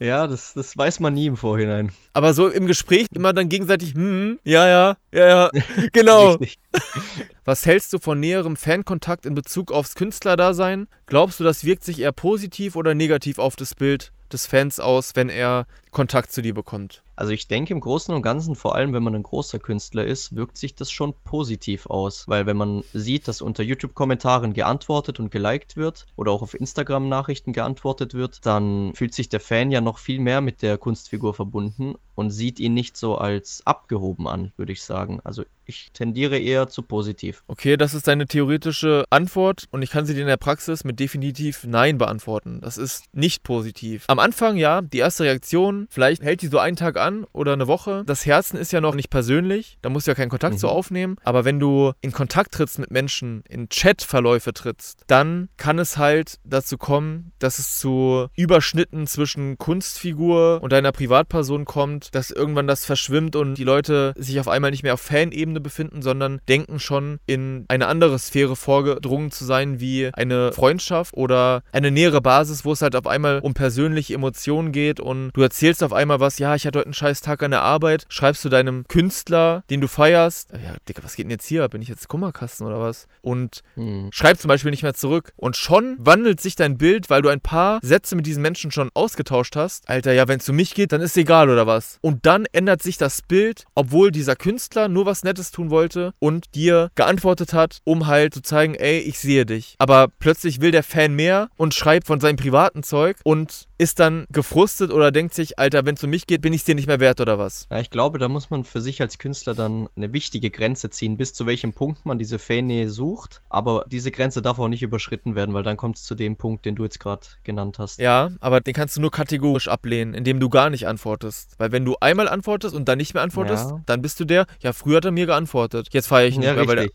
[0.00, 1.90] Ja, das, das weiß man nie im Vorhinein.
[2.12, 5.50] Aber so im Gespräch immer dann gegenseitig, hm, ja, ja, ja, ja,
[5.92, 6.32] genau.
[6.34, 6.58] Richtig.
[7.44, 10.86] Was hältst du von näherem Fankontakt in Bezug aufs Künstlerdasein?
[11.06, 15.12] Glaubst du, das wirkt sich eher positiv oder negativ auf das Bild des Fans aus,
[15.16, 17.02] wenn er Kontakt zu dir bekommt?
[17.18, 20.36] Also ich denke im Großen und Ganzen, vor allem wenn man ein großer Künstler ist,
[20.36, 22.28] wirkt sich das schon positiv aus.
[22.28, 27.52] Weil wenn man sieht, dass unter YouTube-Kommentaren geantwortet und geliked wird oder auch auf Instagram-Nachrichten
[27.52, 31.96] geantwortet wird, dann fühlt sich der Fan ja noch viel mehr mit der Kunstfigur verbunden
[32.14, 35.18] und sieht ihn nicht so als abgehoben an, würde ich sagen.
[35.24, 37.44] Also ich tendiere eher zu positiv.
[37.46, 40.98] Okay, das ist deine theoretische Antwort und ich kann sie dir in der Praxis mit
[40.98, 42.60] definitiv Nein beantworten.
[42.62, 44.04] Das ist nicht positiv.
[44.08, 47.66] Am Anfang ja, die erste Reaktion, vielleicht hält die so einen Tag an oder eine
[47.66, 48.02] Woche.
[48.06, 50.58] Das Herzen ist ja noch nicht persönlich, da musst du ja keinen Kontakt Mhm.
[50.58, 51.16] zu aufnehmen.
[51.22, 56.38] Aber wenn du in Kontakt trittst mit Menschen, in Chatverläufe trittst, dann kann es halt
[56.44, 62.84] dazu kommen, dass es zu Überschnitten zwischen Kunstfigur und deiner Privatperson kommt, dass irgendwann das
[62.86, 67.18] verschwimmt und die Leute sich auf einmal nicht mehr auf Fanebene befinden, sondern denken schon
[67.26, 72.72] in eine andere Sphäre vorgedrungen zu sein, wie eine Freundschaft oder eine nähere Basis, wo
[72.72, 76.54] es halt auf einmal um persönliche Emotionen geht und du erzählst auf einmal was, ja,
[76.54, 79.88] ich hatte heute einen scheiß Tag an der Arbeit, schreibst du deinem Künstler, den du
[79.88, 81.68] feierst, ja, Digga, was geht denn jetzt hier?
[81.68, 83.06] Bin ich jetzt Kummerkasten oder was?
[83.22, 84.08] Und Hm.
[84.12, 85.32] schreib zum Beispiel nicht mehr zurück.
[85.36, 88.90] Und schon wandelt sich dein Bild, weil du ein paar Sätze mit diesen Menschen schon
[88.94, 89.88] ausgetauscht hast.
[89.88, 91.98] Alter, ja, wenn es um mich geht, dann ist egal oder was.
[92.00, 96.54] Und dann ändert sich das Bild, obwohl dieser Künstler nur was Nettes tun wollte und
[96.54, 99.76] dir geantwortet hat, um halt zu zeigen, ey, ich sehe dich.
[99.78, 104.26] Aber plötzlich will der Fan mehr und schreibt von seinem privaten Zeug und ist dann
[104.30, 107.00] gefrustet oder denkt sich, Alter, wenn es um mich geht, bin ich dir nicht mehr
[107.00, 107.66] wert oder was.
[107.70, 111.16] Ja, ich glaube, da muss man für sich als Künstler dann eine wichtige Grenze ziehen,
[111.16, 113.40] bis zu welchem Punkt man diese Fannähe sucht.
[113.48, 116.64] Aber diese Grenze darf auch nicht überschritten werden, weil dann kommt es zu dem Punkt,
[116.66, 118.00] den du jetzt gerade genannt hast.
[118.00, 121.54] Ja, aber den kannst du nur kategorisch ablehnen, indem du gar nicht antwortest.
[121.58, 123.80] Weil wenn du einmal antwortest und dann nicht mehr antwortest, Ja.
[123.86, 125.88] dann bist du der, ja, früher hat er mir geantwortet.
[125.92, 126.88] Jetzt feiere ich nicht ja mehr, weil der.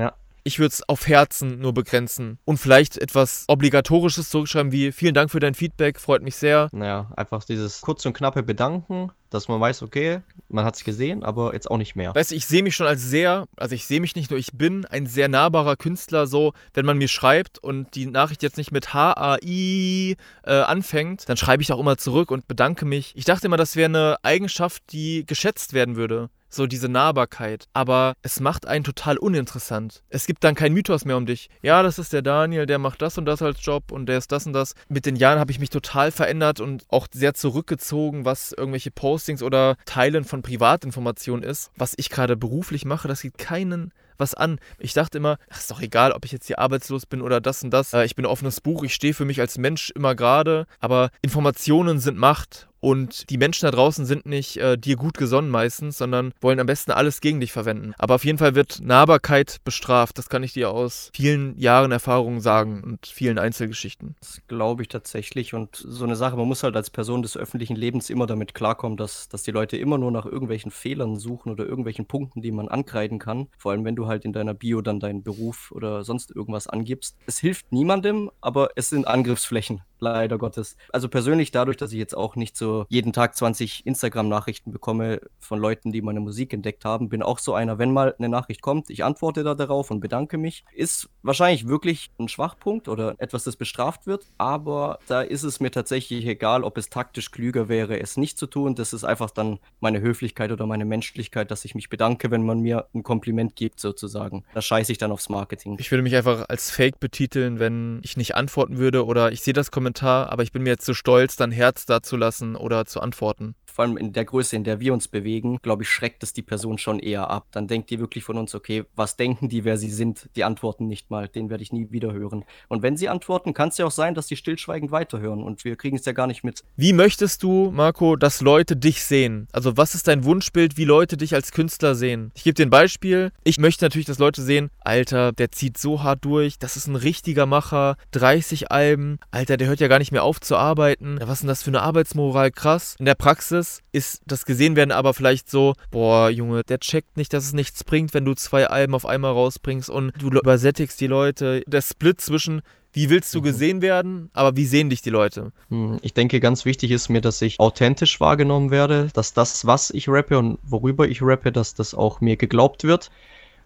[0.00, 0.14] Ja.
[0.44, 2.38] Ich würde es auf Herzen nur begrenzen.
[2.44, 6.68] Und vielleicht etwas Obligatorisches zurückschreiben wie, vielen Dank für dein Feedback, freut mich sehr.
[6.72, 11.22] Naja, einfach dieses kurz und knappe Bedanken, dass man weiß, okay, man hat es gesehen,
[11.22, 12.14] aber jetzt auch nicht mehr.
[12.14, 14.52] Weißt du, ich sehe mich schon als sehr, also ich sehe mich nicht nur, ich
[14.52, 18.72] bin ein sehr nahbarer Künstler, so, wenn man mir schreibt und die Nachricht jetzt nicht
[18.72, 23.12] mit H-A-I äh, anfängt, dann schreibe ich auch immer zurück und bedanke mich.
[23.16, 26.30] Ich dachte immer, das wäre eine Eigenschaft, die geschätzt werden würde.
[26.52, 27.68] So diese Nahbarkeit.
[27.72, 30.02] Aber es macht einen total uninteressant.
[30.08, 31.48] Es gibt dann keinen Mythos mehr um dich.
[31.62, 34.32] Ja, das ist der Daniel, der macht das und das als Job und der ist
[34.32, 34.74] das und das.
[34.88, 39.42] Mit den Jahren habe ich mich total verändert und auch sehr zurückgezogen, was irgendwelche Postings
[39.42, 41.70] oder Teilen von Privatinformationen ist.
[41.76, 44.58] Was ich gerade beruflich mache, das geht keinen was an.
[44.78, 47.62] Ich dachte immer, ach, ist doch egal, ob ich jetzt hier arbeitslos bin oder das
[47.62, 47.92] und das.
[47.92, 50.66] Äh, ich bin ein offenes Buch, ich stehe für mich als Mensch immer gerade.
[50.78, 55.50] Aber Informationen sind Macht und die Menschen da draußen sind nicht äh, dir gut gesonnen
[55.50, 57.92] meistens, sondern wollen am besten alles gegen dich verwenden.
[57.98, 60.18] Aber auf jeden Fall wird Nahbarkeit bestraft.
[60.18, 64.16] Das kann ich dir aus vielen Jahren Erfahrung sagen und vielen Einzelgeschichten.
[64.20, 65.54] Das glaube ich tatsächlich.
[65.54, 68.96] Und so eine Sache, man muss halt als Person des öffentlichen Lebens immer damit klarkommen,
[68.96, 72.68] dass, dass die Leute immer nur nach irgendwelchen Fehlern suchen oder irgendwelchen Punkten, die man
[72.68, 73.48] ankreiden kann.
[73.58, 77.16] Vor allem, wenn du halt in deiner Bio dann deinen Beruf oder sonst irgendwas angibst.
[77.26, 80.76] Es hilft niemandem, aber es sind Angriffsflächen, leider Gottes.
[80.92, 85.58] Also persönlich dadurch, dass ich jetzt auch nicht so jeden Tag 20 Instagram-Nachrichten bekomme von
[85.58, 88.90] Leuten, die meine Musik entdeckt haben, bin auch so einer, wenn mal eine Nachricht kommt,
[88.90, 90.64] ich antworte da darauf und bedanke mich.
[90.72, 95.70] Ist wahrscheinlich wirklich ein Schwachpunkt oder etwas, das bestraft wird, aber da ist es mir
[95.70, 98.74] tatsächlich egal, ob es taktisch klüger wäre, es nicht zu tun.
[98.74, 102.60] Das ist einfach dann meine Höflichkeit oder meine Menschlichkeit, dass ich mich bedanke, wenn man
[102.60, 104.44] mir ein Kompliment gibt, sozusagen.
[104.54, 105.76] Da scheiße ich dann aufs Marketing.
[105.78, 109.54] Ich würde mich einfach als Fake betiteln, wenn ich nicht antworten würde oder ich sehe
[109.54, 112.54] das Kommentar Kommentar, aber ich bin mir jetzt zu stolz, dann Herz da zu lassen
[112.54, 115.88] oder zu antworten vor allem in der Größe, in der wir uns bewegen, glaube ich,
[115.88, 117.46] schreckt es die Person schon eher ab.
[117.52, 120.28] Dann denkt die wirklich von uns, okay, was denken die, wer sie sind?
[120.36, 122.44] Die antworten nicht mal, den werde ich nie wieder hören.
[122.68, 125.76] Und wenn sie antworten, kann es ja auch sein, dass sie stillschweigend weiterhören und wir
[125.76, 126.62] kriegen es ja gar nicht mit.
[126.76, 129.48] Wie möchtest du, Marco, dass Leute dich sehen?
[129.50, 132.32] Also was ist dein Wunschbild, wie Leute dich als Künstler sehen?
[132.34, 133.32] Ich gebe dir ein Beispiel.
[133.44, 136.96] Ich möchte natürlich, dass Leute sehen, Alter, der zieht so hart durch, das ist ein
[136.96, 141.18] richtiger Macher, 30 Alben, Alter, der hört ja gar nicht mehr auf zu arbeiten.
[141.20, 142.50] Was ist denn das für eine Arbeitsmoral?
[142.50, 142.96] Krass.
[142.98, 147.16] In der Praxis Praxis ist das gesehen werden aber vielleicht so, boah, Junge, der checkt
[147.16, 151.00] nicht, dass es nichts bringt, wenn du zwei Alben auf einmal rausbringst und du übersättigst
[151.00, 151.62] die Leute.
[151.66, 152.62] Der Split zwischen
[152.92, 153.44] wie willst du mhm.
[153.44, 155.52] gesehen werden, aber wie sehen dich die Leute?
[155.68, 159.90] Hm, ich denke, ganz wichtig ist mir, dass ich authentisch wahrgenommen werde, dass das, was
[159.90, 163.10] ich rappe und worüber ich rappe, dass das auch mir geglaubt wird.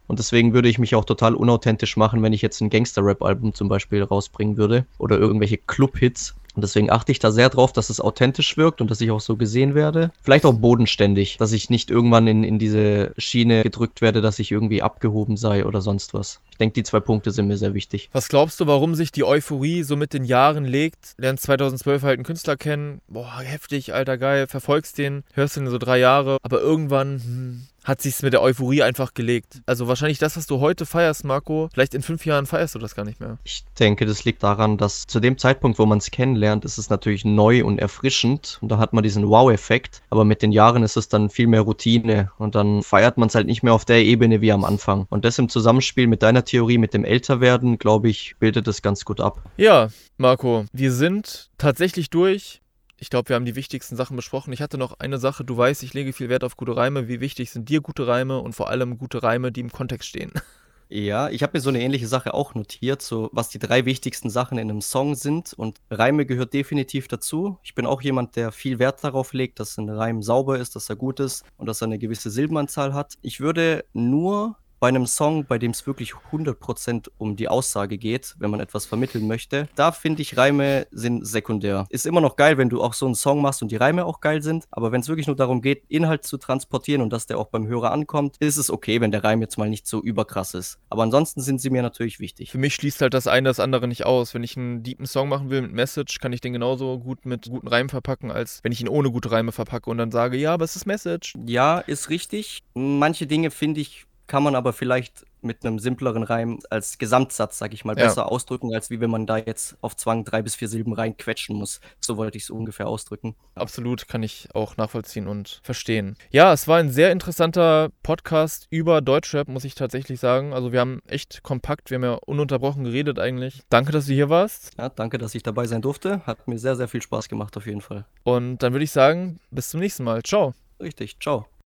[0.06, 3.68] Und deswegen würde ich mich auch total unauthentisch machen, wenn ich jetzt ein Gangster-Rap-Album zum
[3.68, 6.34] Beispiel rausbringen würde oder irgendwelche Club-Hits.
[6.54, 9.20] Und deswegen achte ich da sehr drauf, dass es authentisch wirkt und dass ich auch
[9.20, 10.12] so gesehen werde.
[10.22, 14.52] Vielleicht auch bodenständig, dass ich nicht irgendwann in, in diese Schiene gedrückt werde, dass ich
[14.52, 16.40] irgendwie abgehoben sei oder sonst was.
[16.52, 18.08] Ich denke, die zwei Punkte sind mir sehr wichtig.
[18.12, 21.14] Was glaubst du, warum sich die Euphorie so mit den Jahren legt?
[21.18, 25.78] Lernst 2012 halt einen Künstler kennen, boah, heftig, alter, geil, verfolgst den, hörst den so
[25.78, 29.62] drei Jahre, aber irgendwann, hm, hat sich's mit der Euphorie einfach gelegt.
[29.66, 32.94] Also wahrscheinlich das, was du heute feierst, Marco, vielleicht in fünf Jahren feierst du das
[32.94, 33.38] gar nicht mehr.
[33.44, 36.90] Ich denke, das liegt daran, dass zu dem Zeitpunkt, wo man es kennenlernt, ist es
[36.90, 40.02] natürlich neu und erfrischend und da hat man diesen Wow-Effekt.
[40.10, 43.34] Aber mit den Jahren ist es dann viel mehr Routine und dann feiert man es
[43.34, 45.06] halt nicht mehr auf der Ebene wie am Anfang.
[45.10, 49.04] Und das im Zusammenspiel mit deiner Theorie, mit dem Älterwerden, glaube ich, bildet es ganz
[49.04, 49.42] gut ab.
[49.56, 52.62] Ja, Marco, wir sind tatsächlich durch.
[53.04, 54.54] Ich glaube, wir haben die wichtigsten Sachen besprochen.
[54.54, 55.44] Ich hatte noch eine Sache.
[55.44, 57.06] Du weißt, ich lege viel Wert auf gute Reime.
[57.06, 60.32] Wie wichtig sind dir gute Reime und vor allem gute Reime, die im Kontext stehen?
[60.90, 64.28] Ja, ich habe mir so eine ähnliche Sache auch notiert, so was die drei wichtigsten
[64.28, 65.54] Sachen in einem Song sind.
[65.54, 67.58] Und Reime gehört definitiv dazu.
[67.62, 70.90] Ich bin auch jemand, der viel Wert darauf legt, dass ein Reim sauber ist, dass
[70.90, 73.14] er gut ist und dass er eine gewisse Silbenanzahl hat.
[73.22, 78.34] Ich würde nur bei einem Song, bei dem es wirklich 100% um die Aussage geht,
[78.38, 81.86] wenn man etwas vermitteln möchte, da finde ich Reime sind sekundär.
[81.88, 84.20] Ist immer noch geil, wenn du auch so einen Song machst und die Reime auch
[84.20, 87.38] geil sind, aber wenn es wirklich nur darum geht, Inhalt zu transportieren und dass der
[87.38, 90.52] auch beim Hörer ankommt, ist es okay, wenn der Reim jetzt mal nicht so überkrass
[90.52, 90.78] ist.
[90.90, 92.50] Aber ansonsten sind sie mir natürlich wichtig.
[92.50, 94.34] Für mich schließt halt das eine das andere nicht aus.
[94.34, 97.48] Wenn ich einen deepen Song machen will mit Message, kann ich den genauso gut mit
[97.48, 100.52] guten Reimen verpacken, als wenn ich ihn ohne gute Reime verpacke und dann sage, ja,
[100.52, 101.32] aber es ist Message.
[101.46, 102.62] Ja, ist richtig.
[102.74, 107.74] Manche Dinge finde ich kann man aber vielleicht mit einem simpleren Reim als Gesamtsatz, sag
[107.74, 108.06] ich mal, Ja.
[108.06, 111.54] besser ausdrücken, als wie wenn man da jetzt auf Zwang drei bis vier Silben reinquetschen
[111.56, 111.80] muss.
[112.00, 113.34] So wollte ich es ungefähr ausdrücken.
[113.54, 116.16] Absolut, kann ich auch nachvollziehen und verstehen.
[116.30, 120.54] Ja, es war ein sehr interessanter Podcast über Deutschrap, muss ich tatsächlich sagen.
[120.54, 123.62] Also wir haben echt kompakt, wir haben ja ununterbrochen geredet eigentlich.
[123.68, 124.72] Danke, dass du hier warst.
[124.78, 126.22] Ja, danke, dass ich dabei sein durfte.
[126.26, 128.06] Hat mir sehr, sehr viel Spaß gemacht auf jeden Fall.
[128.22, 130.22] Und dann würde ich sagen, bis zum nächsten Mal.
[130.22, 130.54] Ciao.
[130.80, 131.53] Richtig, ciao.